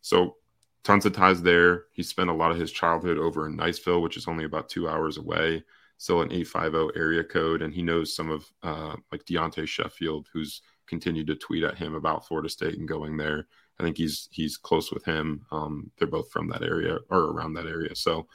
[0.00, 0.36] So
[0.82, 1.84] tons of ties there.
[1.92, 4.88] He spent a lot of his childhood over in Niceville, which is only about two
[4.88, 5.62] hours away
[5.98, 10.62] still an 850 area code, and he knows some of uh, like Deontay Sheffield, who's
[10.86, 13.46] continued to tweet at him about Florida State and going there.
[13.78, 15.44] I think he's he's close with him.
[15.50, 18.26] Um, they're both from that area or around that area, so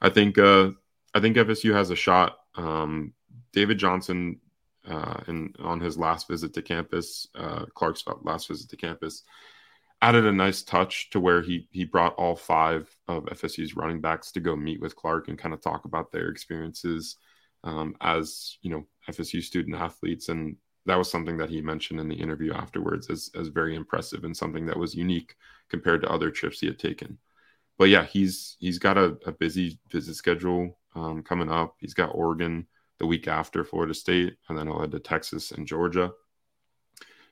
[0.00, 0.70] I think uh,
[1.14, 2.38] I think FSU has a shot.
[2.56, 3.12] Um,
[3.52, 4.40] David Johnson,
[4.88, 9.22] uh, and on his last visit to campus, uh, Clark's last visit to campus,
[10.02, 14.32] added a nice touch to where he he brought all five of FSU's running backs
[14.32, 17.16] to go meet with Clark and kind of talk about their experiences
[17.64, 22.08] um, as you know FSU student athletes, and that was something that he mentioned in
[22.08, 25.36] the interview afterwards as as very impressive and something that was unique
[25.68, 27.16] compared to other trips he had taken.
[27.78, 31.76] But yeah, he's he's got a, a busy visit schedule um, coming up.
[31.78, 32.66] He's got Oregon
[32.98, 36.10] the week after Florida State, and then he'll head to Texas and Georgia.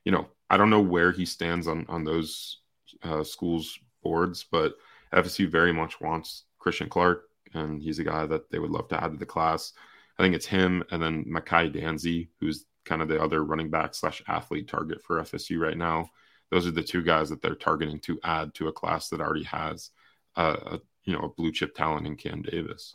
[0.04, 2.59] You know, I don't know where he stands on on those
[3.02, 4.74] uh, schools boards, but
[5.12, 9.02] FSU very much wants Christian Clark, and he's a guy that they would love to
[9.02, 9.72] add to the class.
[10.18, 13.94] I think it's him and then Micahi Danzy, who's kind of the other running back
[13.94, 16.08] slash athlete target for FSU right now.
[16.50, 19.44] Those are the two guys that they're targeting to add to a class that already
[19.44, 19.90] has
[20.36, 22.94] a you know a blue chip talent in Cam Davis.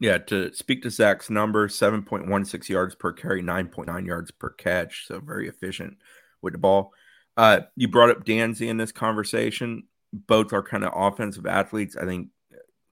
[0.00, 5.06] Yeah, to speak to Zach's number, 7.16 yards per carry, 9.9 yards per catch.
[5.06, 5.98] So very efficient
[6.42, 6.92] with the ball.
[7.36, 9.84] Uh, you brought up Danzy in this conversation.
[10.12, 11.96] Both are kind of offensive athletes.
[11.96, 12.28] I think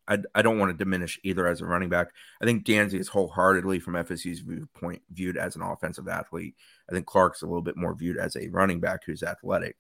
[0.09, 2.09] I, I don't want to diminish either as a running back.
[2.40, 6.55] I think Danzy is wholeheartedly, from FSU's viewpoint, viewed as an offensive athlete.
[6.90, 9.76] I think Clark's a little bit more viewed as a running back who's athletic.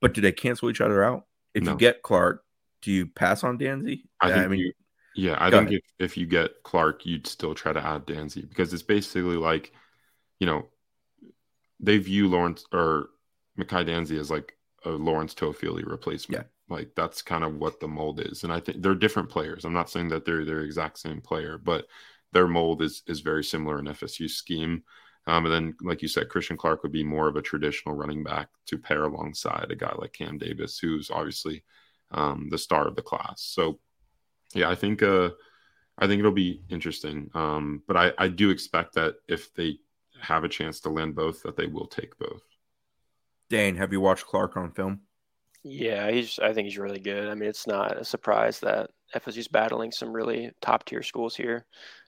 [0.00, 1.26] But do they cancel each other out?
[1.54, 1.72] If no.
[1.72, 2.42] you get Clark,
[2.80, 4.04] do you pass on Danzy?
[4.20, 4.72] I, I mean, you,
[5.14, 8.72] yeah, I think if, if you get Clark, you'd still try to add Danzy because
[8.72, 9.72] it's basically like,
[10.38, 10.66] you know,
[11.80, 13.10] they view Lawrence or
[13.60, 16.46] Micahi Danzy as like a Lawrence Toafili replacement.
[16.46, 16.74] Yeah.
[16.74, 18.44] Like that's kind of what the mold is.
[18.44, 19.64] And I think they're different players.
[19.64, 21.86] I'm not saying that they're their exact same player, but
[22.32, 24.84] their mold is is very similar in FSU scheme.
[25.26, 28.24] Um, and then, like you said, Christian Clark would be more of a traditional running
[28.24, 31.62] back to pair alongside a guy like Cam Davis, who's obviously
[32.10, 33.42] um, the star of the class.
[33.42, 33.78] So,
[34.54, 35.30] yeah, I think uh,
[35.98, 37.30] I think it'll be interesting.
[37.34, 39.78] Um, but I, I do expect that if they
[40.20, 42.42] have a chance to land both, that they will take both.
[43.50, 45.00] Dane, have you watched Clark on film?
[45.62, 46.38] Yeah, he's.
[46.38, 47.28] I think he's really good.
[47.28, 51.66] I mean, it's not a surprise that FSU's battling some really top tier schools here.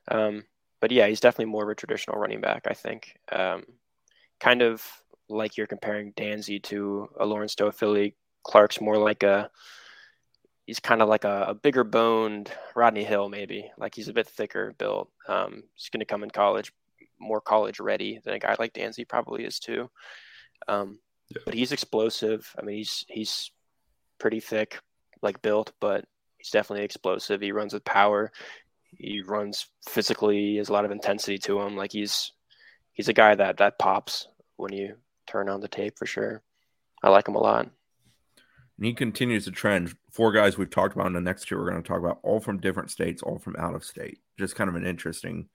[0.08, 0.44] Um,
[0.80, 2.62] but yeah, he's definitely more of a traditional running back.
[2.66, 3.64] I think, um,
[4.40, 4.84] kind of
[5.28, 8.14] like you're comparing Danzy to a Lawrence Toafili.
[8.44, 9.50] Clark's more like a.
[10.66, 13.70] He's kind of like a, a, bigger boned Rodney Hill, maybe.
[13.76, 15.10] Like he's a bit thicker built.
[15.28, 16.72] Um, he's going to come in college,
[17.18, 19.90] more college ready than a guy like Danzy probably is too.
[20.68, 21.00] Um,
[21.34, 21.42] yeah.
[21.44, 22.54] But he's explosive.
[22.58, 23.50] I mean, he's he's
[24.18, 24.78] pretty thick,
[25.22, 26.04] like built, but
[26.38, 27.40] he's definitely explosive.
[27.40, 28.32] He runs with power.
[28.98, 30.52] He runs physically.
[30.52, 31.76] He has a lot of intensity to him.
[31.76, 32.32] Like he's
[32.92, 36.42] he's a guy that that pops when you turn on the tape for sure.
[37.02, 37.68] I like him a lot.
[38.78, 39.94] And he continues the trend.
[40.10, 42.40] Four guys we've talked about in the next two we're going to talk about all
[42.40, 44.18] from different states, all from out of state.
[44.38, 45.48] Just kind of an interesting,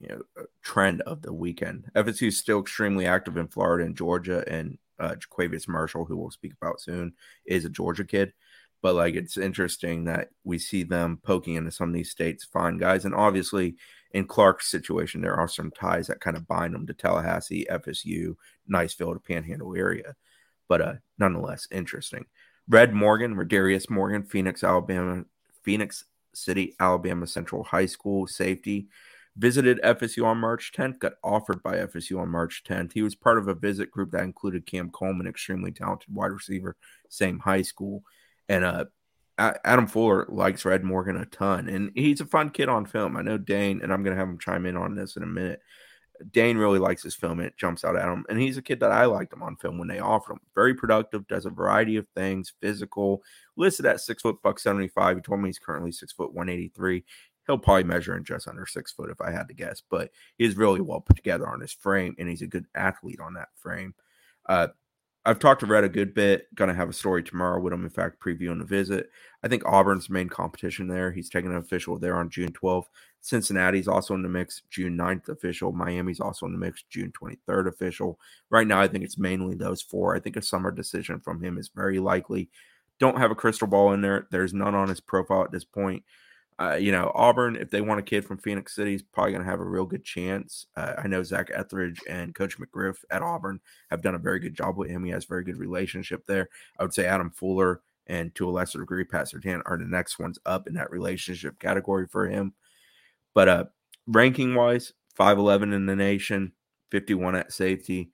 [0.00, 0.22] you know,
[0.62, 1.90] trend of the weekend.
[1.94, 6.30] FSU is still extremely active in Florida and Georgia, and uh, Jaquavius Marshall, who we'll
[6.30, 7.12] speak about soon,
[7.44, 8.32] is a Georgia kid.
[8.80, 12.78] But like, it's interesting that we see them poking into some of these states, fine
[12.78, 13.76] guys, and obviously
[14.12, 18.36] in Clark's situation, there are some ties that kind of bind them to Tallahassee, FSU,
[18.70, 20.14] Niceville, to Panhandle area.
[20.68, 22.26] But uh, nonetheless, interesting.
[22.68, 25.24] Red Morgan, Redarius Morgan, Phenix, Alabama,
[25.62, 28.88] Phenix City, Alabama Central High School safety
[29.36, 32.92] visited FSU on March 10th, got offered by FSU on March 10th.
[32.92, 36.76] He was part of a visit group that included Cam Coleman, extremely talented wide receiver,
[37.08, 38.02] same high school.
[38.48, 38.84] And uh,
[39.38, 43.16] Adam Fuller likes Red Morgan a ton, and he's a fun kid on film.
[43.16, 45.26] I know Dane, and I'm going to have him chime in on this in a
[45.26, 45.60] minute.
[46.30, 48.24] Dane really likes his film, it jumps out at him.
[48.28, 50.40] And he's a kid that I liked him on film when they offered him.
[50.54, 53.22] Very productive, does a variety of things, physical,
[53.56, 55.16] listed at six foot buck 75.
[55.16, 57.04] He told me he's currently six foot 183
[57.52, 60.56] he'll probably measure in just under six foot if I had to guess, but he's
[60.56, 63.94] really well put together on his frame and he's a good athlete on that frame.
[64.48, 64.68] Uh,
[65.24, 66.48] I've talked to Red a good bit.
[66.56, 69.10] To have a story tomorrow with him, in fact, previewing the visit.
[69.44, 71.12] I think Auburn's main competition there.
[71.12, 72.86] He's taking an official there on June 12th.
[73.20, 75.70] Cincinnati's also in the mix, June 9th official.
[75.70, 78.18] Miami's also in the mix, June 23rd official.
[78.50, 80.16] Right now, I think it's mainly those four.
[80.16, 82.50] I think a summer decision from him is very likely.
[82.98, 84.26] Don't have a crystal ball in there.
[84.32, 86.02] There's none on his profile at this point.
[86.58, 89.44] Uh, you know, Auburn, if they want a kid from Phenix City, is probably going
[89.44, 90.66] to have a real good chance.
[90.76, 93.60] Uh, I know Zac Etheridge and Coach McGriff at Auburn
[93.90, 95.04] have done a very good job with him.
[95.04, 96.48] He has very good relationship there.
[96.78, 100.18] I would say Adam Fuller and to a lesser degree, Pat Surtain are the next
[100.18, 102.52] ones up in that relationship category for him.
[103.34, 103.64] But uh,
[104.06, 106.52] ranking wise, 5'11 in the nation,
[106.90, 108.10] 51 at safety.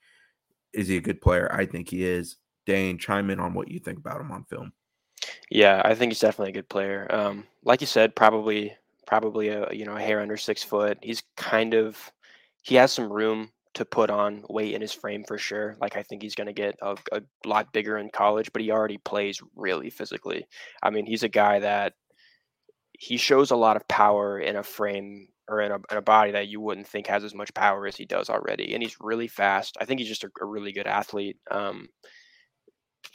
[0.72, 1.52] Is he a good player?
[1.52, 2.36] I think he is.
[2.66, 4.72] Dane, chime in on what you think about him on film.
[5.50, 7.06] Yeah, I think he's definitely a good player.
[7.10, 8.76] Um, like you said, probably
[9.06, 10.98] probably a you know a hair under six foot.
[11.02, 12.12] He's kind of
[12.62, 15.76] he has some room to put on weight in his frame for sure.
[15.80, 18.70] Like I think he's going to get a, a lot bigger in college, but he
[18.70, 20.46] already plays really physically.
[20.82, 21.94] I mean, he's a guy that
[22.92, 26.32] he shows a lot of power in a frame or in a, in a body
[26.32, 28.74] that you wouldn't think has as much power as he does already.
[28.74, 29.76] And he's really fast.
[29.80, 31.38] I think he's just a, a really good athlete.
[31.50, 31.88] Um,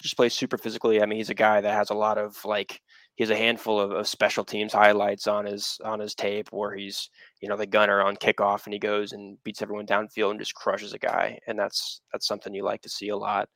[0.01, 1.01] just plays super physically.
[1.01, 2.81] I mean, he's a guy that has a lot of like
[3.15, 6.75] he has a handful of, of, special teams highlights on his on his tape where
[6.75, 7.09] he's
[7.41, 10.55] you know the gunner on kickoff and he goes and beats everyone downfield and just
[10.55, 13.49] crushes a guy, and that's that's something you like to see a lot.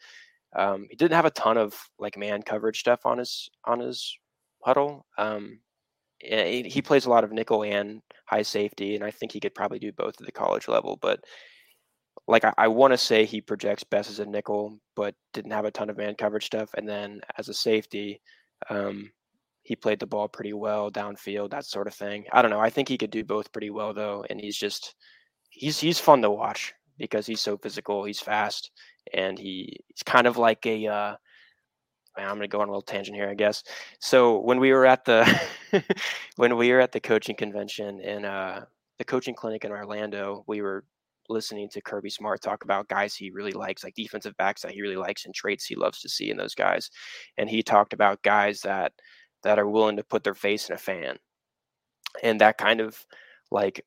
[0.55, 4.17] Um, he didn't have a ton of like man coverage stuff on his on his
[4.65, 5.01] Hudl.
[5.17, 5.59] Um,
[6.19, 9.55] he, he plays a lot of nickel and high safety, and I think he could
[9.55, 11.19] probably do both at the college level, but
[12.27, 15.65] like I, I want to say he projects best as a nickel, but didn't have
[15.65, 16.69] a ton of man coverage stuff.
[16.75, 18.21] And then as a safety,
[18.69, 19.11] um,
[19.63, 22.25] he played the ball pretty well downfield, that sort of thing.
[22.31, 22.59] I don't know.
[22.59, 24.95] I think he could do both pretty well though, and he's just
[25.49, 28.71] he's he's fun to watch because he's so physical, he's fast,
[29.13, 30.87] and he, he's kind of like a.
[30.87, 31.15] Uh,
[32.17, 33.63] I'm going to go on a little tangent here, I guess.
[33.99, 35.23] So when we were at the
[36.35, 38.65] when we were at the coaching convention in uh,
[38.97, 40.83] the coaching clinic in Orlando, we were
[41.29, 44.81] listening to Kirby Smart talk about guys he really likes, like defensive backs that he
[44.81, 46.89] really likes and traits he loves to see in those guys.
[47.37, 48.93] And he talked about guys that
[49.43, 51.17] that are willing to put their face in a fan.
[52.23, 53.05] And that kind of
[53.51, 53.85] like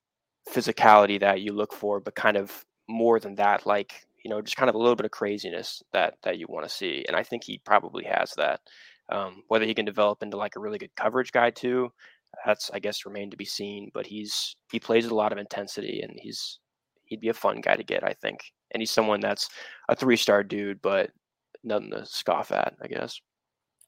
[0.48, 4.57] physicality that you look for, but kind of more than that, like you know, just
[4.57, 7.05] kind of a little bit of craziness that that you want to see.
[7.09, 8.61] And I think he probably has that.
[9.11, 11.90] Um, whether he can develop into like a really good coverage guy too,
[12.46, 13.90] that's I guess remain to be seen.
[13.92, 16.59] But he's he plays with a lot of intensity, and he's
[17.11, 18.40] he'd be a fun guy to get, I think.
[18.70, 19.49] And he's someone that's
[19.88, 21.11] a three star dude, but
[21.62, 23.20] nothing to scoff at, I guess.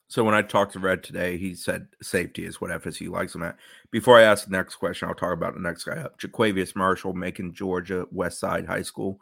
[0.08, 3.44] So when I talked to Red today, he said safety is what FSU likes him
[3.44, 3.56] at.
[3.90, 6.20] Before I ask the next question, I'll talk about the next guy up.
[6.20, 9.18] Jaquavius Marshall, Macon Georgia West Side High School.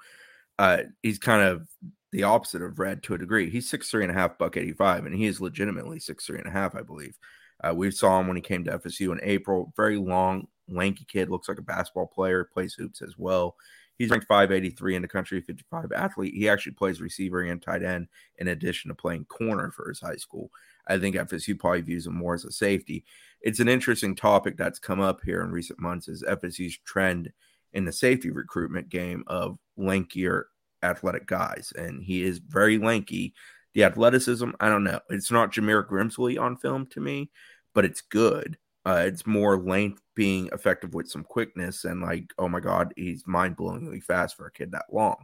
[0.59, 1.69] Uh, he's kind of
[2.11, 3.51] the opposite of Red to a degree.
[3.51, 6.39] He's six three and a half, buck eighty five, and he is legitimately six three
[6.39, 7.17] and a half, I believe.
[7.63, 9.73] Uh, we saw him when he came to FSU in April.
[9.77, 13.55] Very long, lanky kid, looks like a basketball player, plays hoops as well.
[14.01, 16.33] He's ranked 583 in the country, 55 athlete.
[16.33, 18.09] He actually plays receiver and tight end
[18.39, 20.51] in addition to playing corner for his high school.
[20.89, 23.05] I think FSU probably views him more as a safety.
[23.43, 27.31] It's an interesting topic that's come up here in recent months is FSU's trend
[27.75, 30.45] in the safety recruitment game of lankier
[30.83, 31.71] athletic guys.
[31.77, 33.35] And he is very lanky.
[33.75, 35.01] The athleticism, I don't know.
[35.11, 37.31] It's not Jameer Grimsley on film to me,
[37.75, 38.57] but it's good.
[38.87, 43.27] Uh, it's more length being effective with some quickness and like, oh my god, he's
[43.27, 45.17] mind blowingly fast for a kid that long.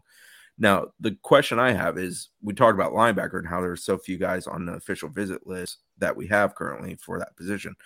[0.56, 4.16] Now, the question I have is we talked about linebacker and how there's so few
[4.16, 7.76] guys on the official visit list that we have currently for that position.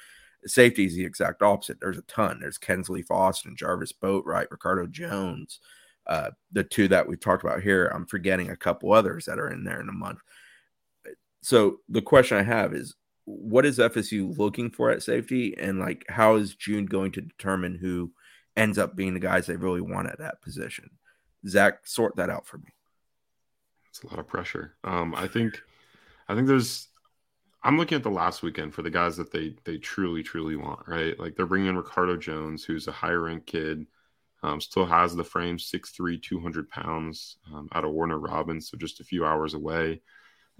[0.47, 1.79] Safety is the exact opposite.
[1.81, 2.39] There's a ton.
[2.39, 5.59] There's Kensley Faustin, Jarvis Boatwright, Ricardo Jones,
[6.07, 7.91] uh, the two that we've talked about here.
[7.93, 10.21] I'm forgetting a couple others that are in there in a month.
[11.43, 12.95] So the question I have is
[13.39, 17.77] what is FSU looking for at safety, and like how is June going to determine
[17.77, 18.13] who
[18.57, 20.91] ends up being the guys they really want at that position?
[21.47, 22.69] Zach, sort that out for me.
[23.89, 24.77] It's a lot of pressure.
[24.85, 25.61] Um, I think,
[26.29, 26.89] I think there's.
[27.63, 30.87] I'm looking at the last weekend for the guys that they they truly truly want.
[30.87, 33.87] Right, like they're bringing in Ricardo Jones, who's a higher ranked kid.
[34.43, 39.01] Um, still has the frame 6'3, 200 pounds um, out of Warner Robins, so just
[39.01, 40.01] a few hours away.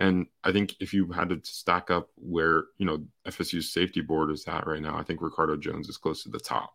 [0.01, 4.31] And I think if you had to stack up where, you know, FSU's safety board
[4.31, 6.73] is at right now, I think Ricardo Jones is close to the top.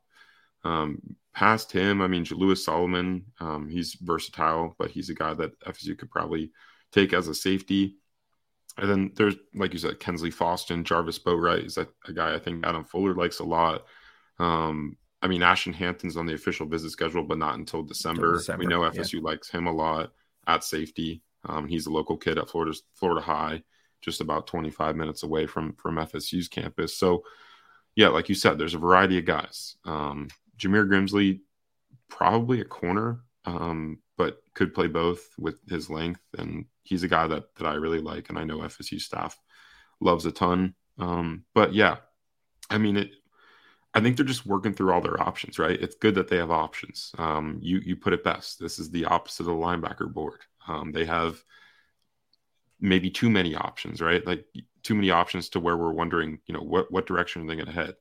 [0.63, 1.01] Um,
[1.33, 5.97] past him, I mean, Lewis Solomon, um, he's versatile, but he's a guy that FSU
[5.97, 6.51] could probably
[6.91, 7.95] take as a safety.
[8.77, 12.39] And then there's, like you said, Kensley Faustin, Jarvis Boatwright is a, a guy I
[12.39, 13.85] think Adam Fuller likes a lot.
[14.37, 18.33] Um, I mean, Ashton Hampton's on the official visit schedule, but not until December.
[18.37, 19.21] December we know FSU yeah.
[19.21, 20.11] likes him a lot
[20.45, 21.23] at safety.
[21.47, 23.63] Um, he's a local kid at Florida Florida High,
[24.01, 26.97] just about 25 minutes away from from FSU's campus.
[26.97, 27.23] So,
[27.95, 29.75] yeah, like you said, there's a variety of guys.
[29.85, 31.41] Um, Jameer Grimsley,
[32.09, 37.27] probably a corner, um, but could play both with his length, and he's a guy
[37.27, 39.37] that that I really like, and I know FSU staff
[39.99, 40.75] loves a ton.
[40.97, 41.97] Um, but yeah,
[42.69, 43.11] I mean it.
[43.93, 45.81] I think they're just working through all their options, right?
[45.81, 47.11] It's good that they have options.
[47.17, 48.59] Um, you you put it best.
[48.59, 50.41] This is the opposite of the linebacker board.
[50.67, 51.43] Um, they have
[52.79, 54.25] maybe too many options, right?
[54.25, 54.45] Like
[54.83, 57.67] too many options to where we're wondering, you know, what what direction are they going
[57.67, 57.95] to head?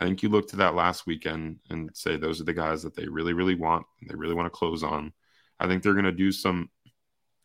[0.00, 2.94] I think you look to that last weekend and say those are the guys that
[2.94, 3.86] they really, really want.
[4.06, 5.12] they really want to close on.
[5.58, 6.68] I think they're going to do some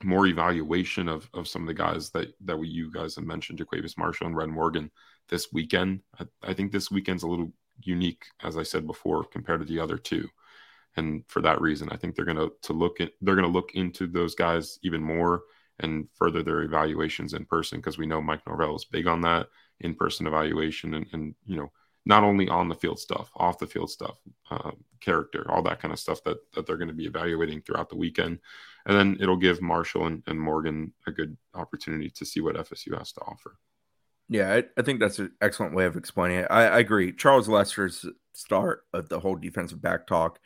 [0.03, 3.59] more evaluation of, of some of the guys that that we you guys have mentioned,
[3.59, 4.91] Jaquavius Marshall and Red Morgan
[5.29, 6.01] this weekend.
[6.19, 7.53] I, I think this weekend's a little
[7.83, 10.27] unique, as I said before, compared to the other two
[10.97, 14.07] and for that reason, I think they're going to look at they're to look into
[14.07, 15.43] those guys even more
[15.79, 19.47] and further their evaluations in person because we know Mike Norvell is big on that
[19.79, 21.71] in person evaluation and, and you know
[22.05, 24.17] not only on the field stuff, off the field stuff,
[24.49, 27.89] uh, character, all that kind of stuff that that they're going to be evaluating throughout
[27.89, 28.39] the weekend,
[28.85, 32.97] and then it'll give Marshall and, and Morgan a good opportunity to see what FSU
[32.97, 33.57] has to offer.
[34.29, 36.47] Yeah, I, I, think that's an excellent way of explaining it.
[36.49, 37.11] I, I agree.
[37.11, 40.39] Charles Lester's start of the whole defensive back talk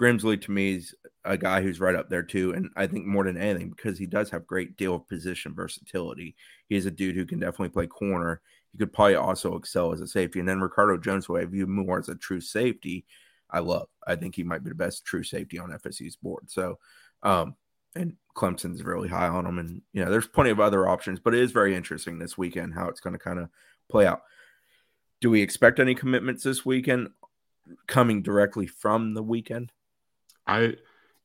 [0.00, 3.24] Grimsley to me is a guy who's right up there too, and I think more
[3.24, 6.34] than anything because he does have great deal of position versatility.
[6.68, 8.40] He's a dude who can definitely play corner.
[8.72, 10.40] He could probably also excel as a safety.
[10.40, 13.04] And then Ricardo Jones, who I view more as a true safety,
[13.50, 13.88] I love.
[14.06, 16.50] I think he might be the best true safety on FSU's board.
[16.50, 16.78] So,
[17.22, 17.54] um,
[17.94, 19.58] and Clemson's really high on him.
[19.58, 22.74] And you know, there's plenty of other options, but it is very interesting this weekend
[22.74, 23.50] how it's going to kind of
[23.90, 24.22] play out.
[25.20, 27.10] Do we expect any commitments this weekend
[27.86, 29.70] coming directly from the weekend?
[30.46, 30.76] I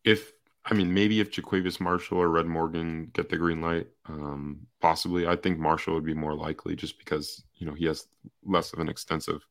[0.04, 0.32] if
[0.66, 5.28] I mean maybe if Jaquavius Marshall or Red Morgan get the green light, um, possibly
[5.28, 8.08] I think Marshall would be more likely just because you know he has
[8.46, 9.46] less of an extensive.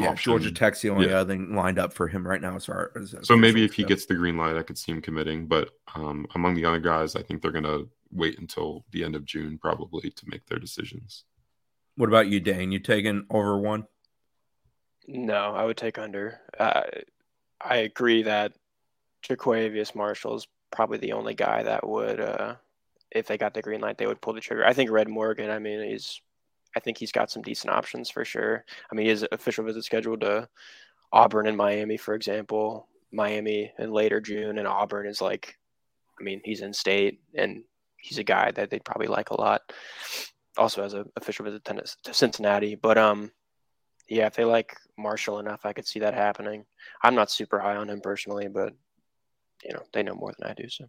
[0.00, 0.32] Yeah, option.
[0.32, 1.18] Georgia Tech's the only yeah.
[1.18, 2.56] other thing lined up for him right now.
[2.56, 5.00] As far as, so maybe if he gets the green light, I could see him
[5.00, 5.46] committing.
[5.46, 9.24] But um, among the other guys, I think they're gonna wait until the end of
[9.24, 11.24] June probably to make their decisions.
[11.96, 12.72] What about you, Dane?
[12.72, 13.86] You taking over one?
[15.06, 16.40] No, I would take under.
[16.58, 16.82] Uh,
[17.60, 18.54] I agree that
[19.28, 22.56] Jaquavius Marshall is probably the only guy that would, uh,
[23.10, 24.64] if they got the green light, they would pull the trigger.
[24.64, 25.50] I think Red Morgan.
[25.50, 26.20] I mean, he's,
[26.76, 28.64] I think he's got some decent options for sure.
[28.90, 30.48] I mean, has official visit scheduled to
[31.12, 32.88] Auburn and Miami, for example.
[33.12, 35.56] Miami in later June, and Auburn is like,
[36.20, 37.62] I mean, he's in state, and
[37.96, 39.72] he's a guy that they'd probably like a lot.
[40.58, 43.30] Also has an official visit to Cincinnati, but um,
[44.08, 46.64] yeah, if they like Marshall enough, I could see that happening.
[47.02, 48.72] I'm not super high on him personally, but
[49.62, 50.68] you know they know more than I do.
[50.68, 50.86] So,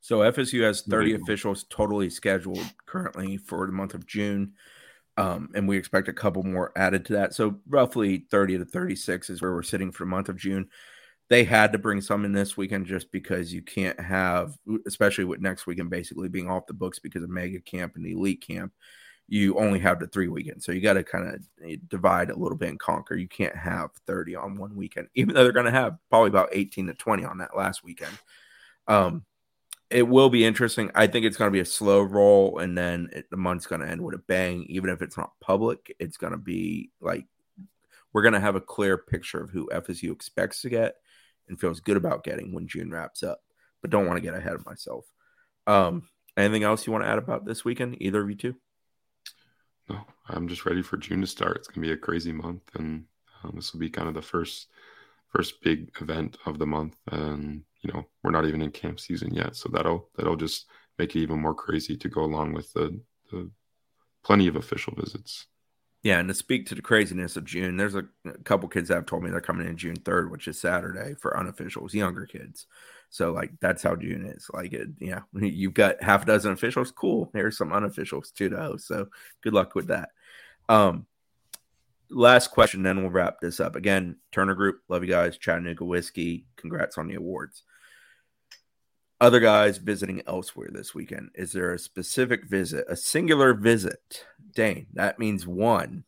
[0.00, 1.22] so FSU has 30 mm-hmm.
[1.22, 4.52] officials totally scheduled currently for the month of June,
[5.16, 7.34] um, and we expect a couple more added to that.
[7.34, 10.68] So roughly 30 to 36 is where we're sitting for the month of June.
[11.28, 15.40] They had to bring some in this weekend just because you can't have, especially with
[15.40, 18.72] next weekend basically being off the books because of mega camp and elite camp
[19.28, 20.64] you only have the three weekends.
[20.64, 23.16] So you got to kind of eh, divide a little bit and conquer.
[23.16, 26.50] You can't have 30 on one weekend, even though they're going to have probably about
[26.52, 28.16] 18 to 20 on that last weekend.
[28.86, 29.24] Um,
[29.90, 30.90] it will be interesting.
[30.94, 33.80] I think it's going to be a slow roll, and then it, the month's going
[33.80, 34.64] to end with a bang.
[34.68, 37.26] Even if it's not public, it's going to be like
[38.12, 40.96] we're going to have a clear picture of who FSU expects to get
[41.48, 43.42] and feels good about getting when June wraps up.
[43.80, 45.04] But don't want to get ahead of myself.
[45.66, 47.96] Um, anything else you want to add about this weekend?
[48.00, 48.56] Either of you two?
[50.28, 51.56] I'm just ready for June to start.
[51.56, 53.04] It's gonna be a crazy month, and
[53.42, 54.68] um, this will be kind of the first
[55.28, 56.96] first big event of the month.
[57.10, 60.66] And you know, we're not even in camp season yet, so that'll that'll just
[60.98, 62.98] make it even more crazy to go along with the,
[63.30, 63.50] the
[64.24, 65.46] plenty of official visits.
[66.02, 68.94] Yeah, and to speak to the craziness of June, there's a, a couple kids that
[68.94, 72.66] have told me they're coming in June 3rd, which is Saturday for unofficials, younger kids.
[73.10, 74.48] So like that's how June is.
[74.52, 76.90] Like it, yeah, you've got half a dozen officials.
[76.90, 77.30] Cool.
[77.32, 78.76] There's some unofficials too, though.
[78.76, 79.08] So
[79.42, 80.10] good luck with that.
[80.68, 81.06] Um,
[82.10, 83.76] last question, then we'll wrap this up.
[83.76, 85.38] Again, Turner Group, love you guys.
[85.38, 87.62] Chattanooga whiskey, congrats on the awards.
[89.20, 91.30] Other guys visiting elsewhere this weekend.
[91.34, 94.26] Is there a specific visit, a singular visit?
[94.54, 96.04] Dane, that means one.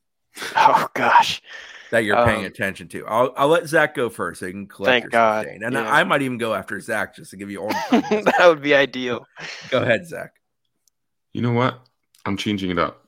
[0.55, 1.43] Oh gosh
[1.91, 3.07] that you're paying um, attention to.
[3.07, 5.47] I'll I'll let Zach go first so you can collect thank God.
[5.47, 5.91] and yeah.
[5.91, 7.69] I, I, might even go after Zach just to give you all.
[7.91, 9.27] that would be ideal.
[9.71, 10.33] Go ahead, Zach.
[11.33, 11.81] You know what?
[12.25, 13.05] I'm changing it up.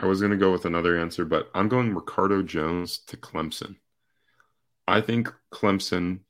[0.00, 3.76] I was going to go with another answer, but I'm going Ricardo Jones to Clemson.
[4.88, 6.20] I think Clemson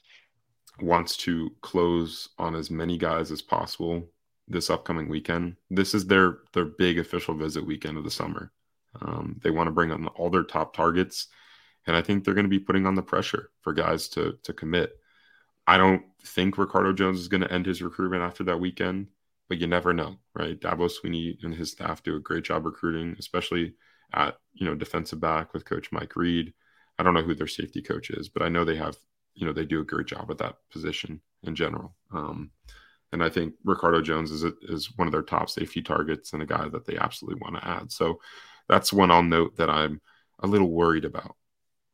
[0.81, 4.09] wants to close on as many guys as possible
[4.49, 5.57] this upcoming weekend.
[5.70, 8.53] This is their their big official visit weekend of the summer.
[9.01, 11.29] Um, they want to bring on all their top targets
[11.87, 14.53] and I think they're going to be putting on the pressure for guys to to
[14.53, 14.99] commit.
[15.66, 19.09] I don't think Ricardo Jones is going to end his recruitment after that weekend,
[19.49, 20.61] but you never know, right?
[20.61, 23.75] Dabo Swinney and his staff do a great job recruiting, especially
[24.12, 26.53] at you know defensive back with Coach Mike Reed.
[26.99, 28.97] I don't know who their safety coach is, but I know they have
[29.35, 31.95] you know they do a great job at that position in general.
[32.12, 32.51] Um,
[33.12, 36.43] and I think Ricardo Jones is a, is one of their top safety targets and
[36.43, 37.93] a guy that they absolutely want to add.
[37.93, 38.20] So
[38.68, 40.01] that's one I'll note that I'm
[40.41, 41.37] a little worried about.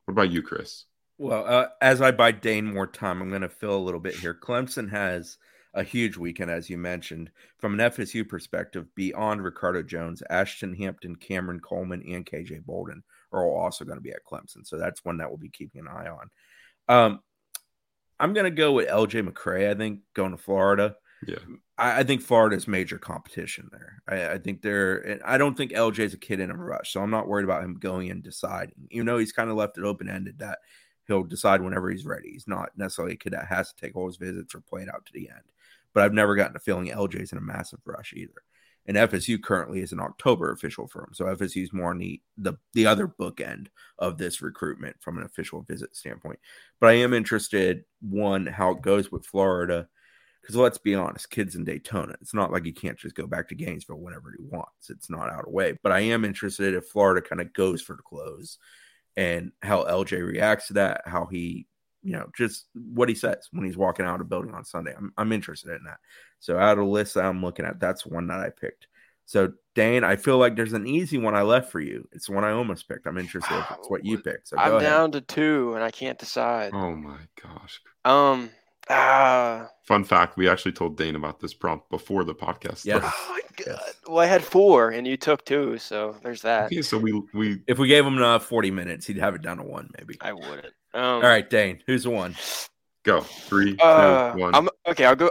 [0.05, 0.87] What about you, Chris?
[1.19, 4.15] Well, uh, as I buy Dane more time, I'm going to fill a little bit
[4.15, 4.33] here.
[4.33, 5.37] Clemson has
[5.75, 7.31] a huge weekend, as you mentioned.
[7.59, 13.45] From an FSU perspective, beyond Ricardo Jones, Ashton Hampton, Cameron Coleman, and KJ Bolden are
[13.45, 14.67] all also going to be at Clemson.
[14.67, 16.31] So that's one that we'll be keeping an eye on.
[16.89, 17.21] Um,
[18.21, 20.95] I'm going to go with LJ McCray, I think, going to Florida.
[21.27, 21.39] Yeah.
[21.79, 24.03] I, I think Florida's major competition there.
[24.07, 26.93] I, I think they're, I don't think LJ's a kid in a rush.
[26.93, 28.89] So I'm not worried about him going and deciding.
[28.91, 30.59] You know, he's kind of left it open ended that
[31.07, 32.31] he'll decide whenever he's ready.
[32.31, 34.95] He's not necessarily a kid that has to take all his visits or play it
[34.95, 35.45] out to the end.
[35.93, 38.43] But I've never gotten a feeling LJ's in a massive rush either.
[38.87, 41.11] And FSU currently is an October official firm.
[41.13, 43.69] So FSU is more on the, the the other bookend
[43.99, 46.39] of this recruitment from an official visit standpoint.
[46.81, 49.89] But I am interested, one, how it goes with Florida
[50.41, 53.49] because let's be honest, kids in Daytona, it's not like he can't just go back
[53.49, 54.91] to Gainesville whenever he wants.
[54.91, 55.79] It's not out of way.
[55.83, 58.59] But I am interested if Florida kind of goes for the close
[59.17, 61.67] and how LJ reacts to that, how he,
[62.03, 64.95] you know, just what he says when he's walking out of the building on Sunday.
[64.97, 65.99] I'm, I'm interested in that.
[66.39, 68.87] So out of the list that I'm looking at, that's one that I picked.
[69.27, 72.09] So Dane, I feel like there's an easy one I left for you.
[72.13, 73.07] It's the one I almost picked.
[73.07, 74.49] I'm interested if it's what you picked.
[74.49, 76.73] So I'm down to two and I can't decide.
[76.75, 77.81] Oh my gosh.
[78.05, 78.51] Um
[78.89, 79.69] Ah.
[79.85, 82.85] Fun fact: We actually told Dane about this prompt before the podcast.
[82.85, 83.01] Yeah.
[83.03, 83.81] Oh my god!
[84.07, 86.67] Well, I had four, and you took two, so there's that.
[86.67, 89.59] Okay, so we we if we gave him uh, 40 minutes, he'd have it down
[89.59, 90.17] to one, maybe.
[90.21, 90.75] I wouldn't.
[90.95, 92.37] Um, All right, Dane, who's the one?
[93.05, 94.55] Go three, uh, two, one.
[94.55, 95.31] I'm, okay, I'll go.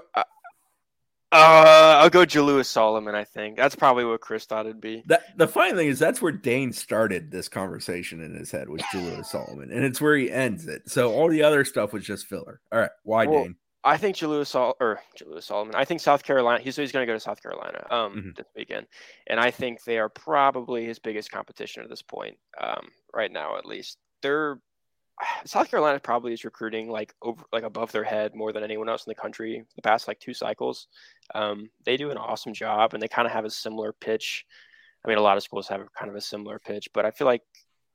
[1.32, 3.14] Uh, I'll go Jalewis Solomon.
[3.14, 5.04] I think that's probably what Chris thought it'd be.
[5.06, 8.82] That, the funny thing is that's where Dane started this conversation in his head with
[8.92, 10.90] Jalewis Solomon, and it's where he ends it.
[10.90, 12.62] So all the other stuff was just filler.
[12.72, 13.56] All right, why well, Dane?
[13.84, 15.76] I think Jalewis Sol- or Jalewis Solomon.
[15.76, 16.64] I think South Carolina.
[16.64, 18.30] He's he's going to go to South Carolina um, mm-hmm.
[18.36, 18.88] this weekend,
[19.28, 23.56] and I think they are probably his biggest competition at this point, um, right now
[23.56, 24.00] at least.
[24.22, 24.60] They're
[25.46, 29.06] South Carolina probably is recruiting like over like above their head more than anyone else
[29.06, 30.88] in the country the past like two cycles.
[31.36, 34.46] Um, they do an awesome job, and they kind of have a similar pitch.
[35.04, 37.28] I mean, a lot of schools have kind of a similar pitch, but I feel
[37.28, 37.42] like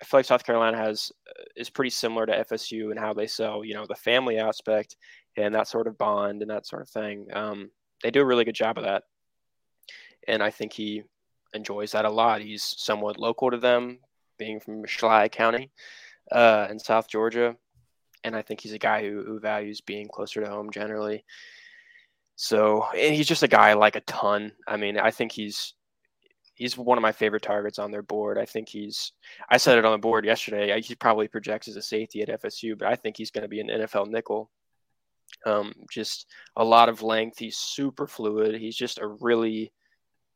[0.00, 3.26] I feel like South Carolina has uh, is pretty similar to FSU and how they
[3.26, 4.96] sell, you know, the family aspect
[5.36, 7.26] and that sort of bond and that sort of thing.
[7.32, 7.70] Um,
[8.02, 9.04] they do a really good job of that,
[10.28, 11.02] and I think he
[11.54, 12.42] enjoys that a lot.
[12.42, 14.00] He's somewhat local to them,
[14.38, 15.70] being from Schley County
[16.30, 17.56] uh, in South Georgia,
[18.22, 21.24] and I think he's a guy who, who values being closer to home generally.
[22.36, 24.52] So, and he's just a guy I like a ton.
[24.66, 25.74] I mean, I think he's
[26.54, 28.38] he's one of my favorite targets on their board.
[28.38, 29.12] I think he's
[29.48, 30.80] I said it on the board yesterday.
[30.80, 33.60] He probably projects as a safety at FSU, but I think he's going to be
[33.60, 34.50] an NFL nickel.
[35.46, 37.38] Um, just a lot of length.
[37.38, 38.60] He's super fluid.
[38.60, 39.72] He's just a really,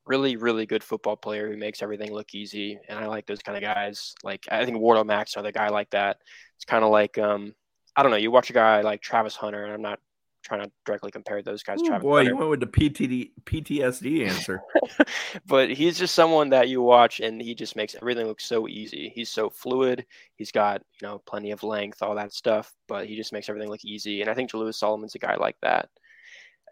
[0.09, 2.78] really, really good football player who makes everything look easy.
[2.88, 4.14] And I like those kind of guys.
[4.24, 6.16] Like I think Wardle Max are the guy like that.
[6.56, 7.54] It's kind of like um,
[7.94, 8.16] I don't know.
[8.16, 10.00] You watch a guy like Travis Hunter, and I'm not
[10.42, 11.78] trying to directly compare those guys.
[11.80, 12.30] Ooh, boy, Hunter.
[12.30, 14.62] you went with the PTD, PTSD answer.
[15.46, 19.12] but he's just someone that you watch, and he just makes everything look so easy.
[19.14, 20.06] He's so fluid.
[20.36, 23.70] He's got you know plenty of length, all that stuff, but he just makes everything
[23.70, 24.22] look easy.
[24.22, 25.90] And I think Jalewis Solomon's a guy like that.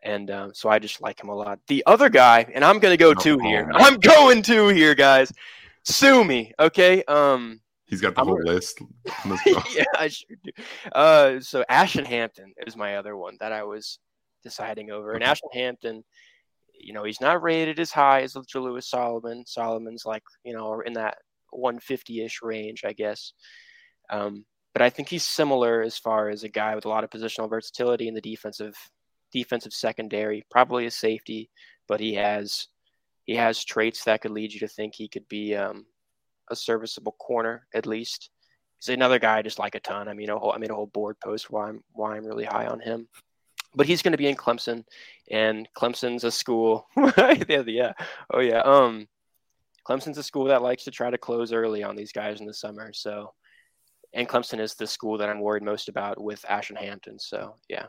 [0.06, 1.58] And um, so I just like him a lot.
[1.66, 3.68] The other guy, and I'm gonna go oh, two here.
[3.74, 5.32] I'm going two here, guys.
[5.84, 7.02] Sue me, okay?
[7.04, 8.46] Um, He's got the I'm whole a...
[8.46, 8.80] list.
[9.46, 10.52] yeah, I sure do.
[10.92, 13.98] Uh, so Ashton Hampton is my other one that I was
[14.44, 15.12] deciding over.
[15.12, 16.04] And Ashton Hampton,
[16.72, 19.44] you know, he's not rated as high as Jalewis Solomon.
[19.44, 21.18] Solomon's like, you know, in that
[21.52, 23.32] 150-ish range, I guess.
[24.10, 27.10] Um, but I think he's similar as far as a guy with a lot of
[27.10, 28.76] positional versatility in the defensive
[29.36, 31.50] defensive secondary, probably a safety,
[31.88, 32.68] but he has
[33.24, 35.84] he has traits that could lead you to think he could be um,
[36.50, 38.30] a serviceable corner at least.
[38.78, 40.08] He's another guy I just like a ton.
[40.08, 42.44] I mean, a whole, I made a whole board post why I'm why I'm really
[42.44, 43.08] high on him.
[43.74, 44.84] But he's going to be in Clemson,
[45.30, 46.86] and Clemson's a school.
[46.96, 47.92] yeah, yeah,
[48.32, 48.60] oh yeah.
[48.60, 49.06] Um,
[49.86, 52.54] Clemson's a school that likes to try to close early on these guys in the
[52.54, 52.92] summer.
[52.94, 53.34] So,
[54.14, 57.18] and Clemson is the school that I'm worried most about with Ashton Hampton.
[57.18, 57.86] So, yeah,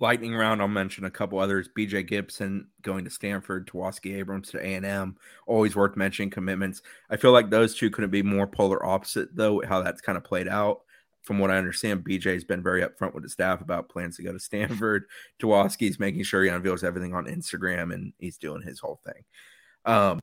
[0.00, 1.68] lightning round, I'll mention a couple others.
[1.76, 5.16] BJ Gibson going to Stanford, Tawaski Abrams to A&M.
[5.46, 6.82] Always worth mentioning commitments.
[7.10, 10.24] I feel like those two couldn't be more polar opposite, though, how that's kind of
[10.24, 10.80] played out.
[11.22, 14.32] From what I understand, BJ's been very upfront with the staff about plans to go
[14.32, 15.04] to Stanford.
[15.40, 19.24] Tawaski's making sure he unveils everything on Instagram and he's doing his whole thing.
[19.86, 20.20] Um,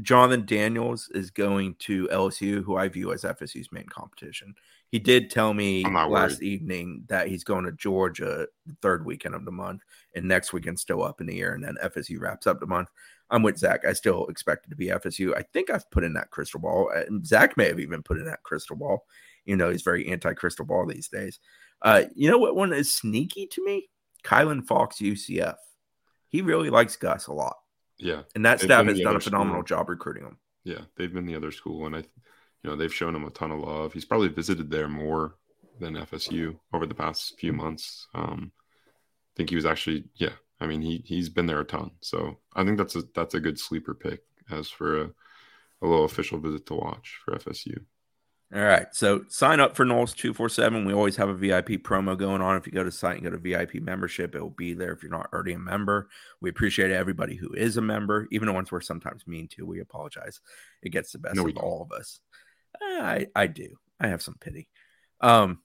[0.00, 4.54] Jonathan Daniels is going to LSU, who I view as FSU's main competition.
[4.90, 6.42] He did tell me last worried.
[6.42, 9.82] evening that he's going to Georgia the third weekend of the month,
[10.14, 12.88] and next weekend still up in the air, and then FSU wraps up the month.
[13.30, 13.84] I'm with Zach.
[13.86, 15.36] I still expect it to be FSU.
[15.36, 16.90] I think I've put in that crystal ball.
[16.94, 19.04] Uh, Zach may have even put in that crystal ball.
[19.44, 21.38] You know, he's very anti crystal ball these days.
[21.82, 23.88] Uh, you know what one is sneaky to me?
[24.24, 25.56] Kylan Fox, UCF.
[26.28, 27.56] He really likes Gus a lot.
[27.98, 29.78] Yeah, and that staff has done a phenomenal school.
[29.78, 30.38] job recruiting him.
[30.64, 32.04] Yeah, they've been the other school, and I
[32.62, 33.92] you know they've shown him a ton of love.
[33.92, 35.36] He's probably visited there more
[35.80, 38.08] than FSU over the past few months.
[38.14, 40.32] Um, I think he was actually yeah.
[40.60, 43.40] I mean he he's been there a ton, so I think that's a that's a
[43.40, 47.78] good sleeper pick as for a, a little official visit to watch for FSU.
[48.54, 48.86] All right.
[48.92, 50.86] So sign up for Noles 247.
[50.86, 52.56] We always have a VIP promo going on.
[52.56, 55.02] If you go to site and go to VIP membership, it will be there if
[55.02, 56.08] you're not already a member.
[56.40, 59.66] We appreciate everybody who is a member, even the ones we're sometimes mean to.
[59.66, 60.40] We apologize.
[60.82, 62.20] It gets the best no, of all of us.
[62.82, 63.76] I I do.
[64.00, 64.68] I have some pity.
[65.20, 65.60] Um,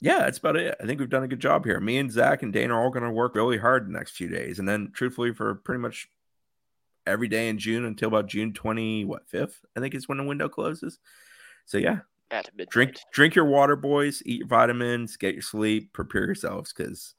[0.00, 0.76] yeah, that's about it.
[0.80, 1.80] I think we've done a good job here.
[1.80, 4.28] Me and Zach and Dane are all going to work really hard the next few
[4.28, 6.08] days, and then truthfully, for pretty much
[7.06, 10.24] every day in June until about June twenty what fifth, I think is when the
[10.24, 10.98] window closes.
[11.66, 12.00] So yeah,
[12.30, 12.70] at midnight.
[12.70, 14.22] drink drink your water, boys.
[14.26, 15.16] Eat your vitamins.
[15.16, 15.92] Get your sleep.
[15.92, 17.14] Prepare yourselves because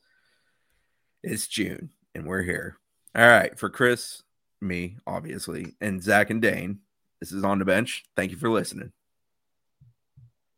[1.23, 2.77] it's June and we're here.
[3.15, 4.23] All right, for Chris,
[4.61, 6.79] me obviously, and Zach and Dane.
[7.19, 8.03] This is on the bench.
[8.15, 8.91] Thank you for listening.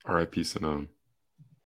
[0.08, 0.41] R.I.P.
[0.41, 0.88] Sanone.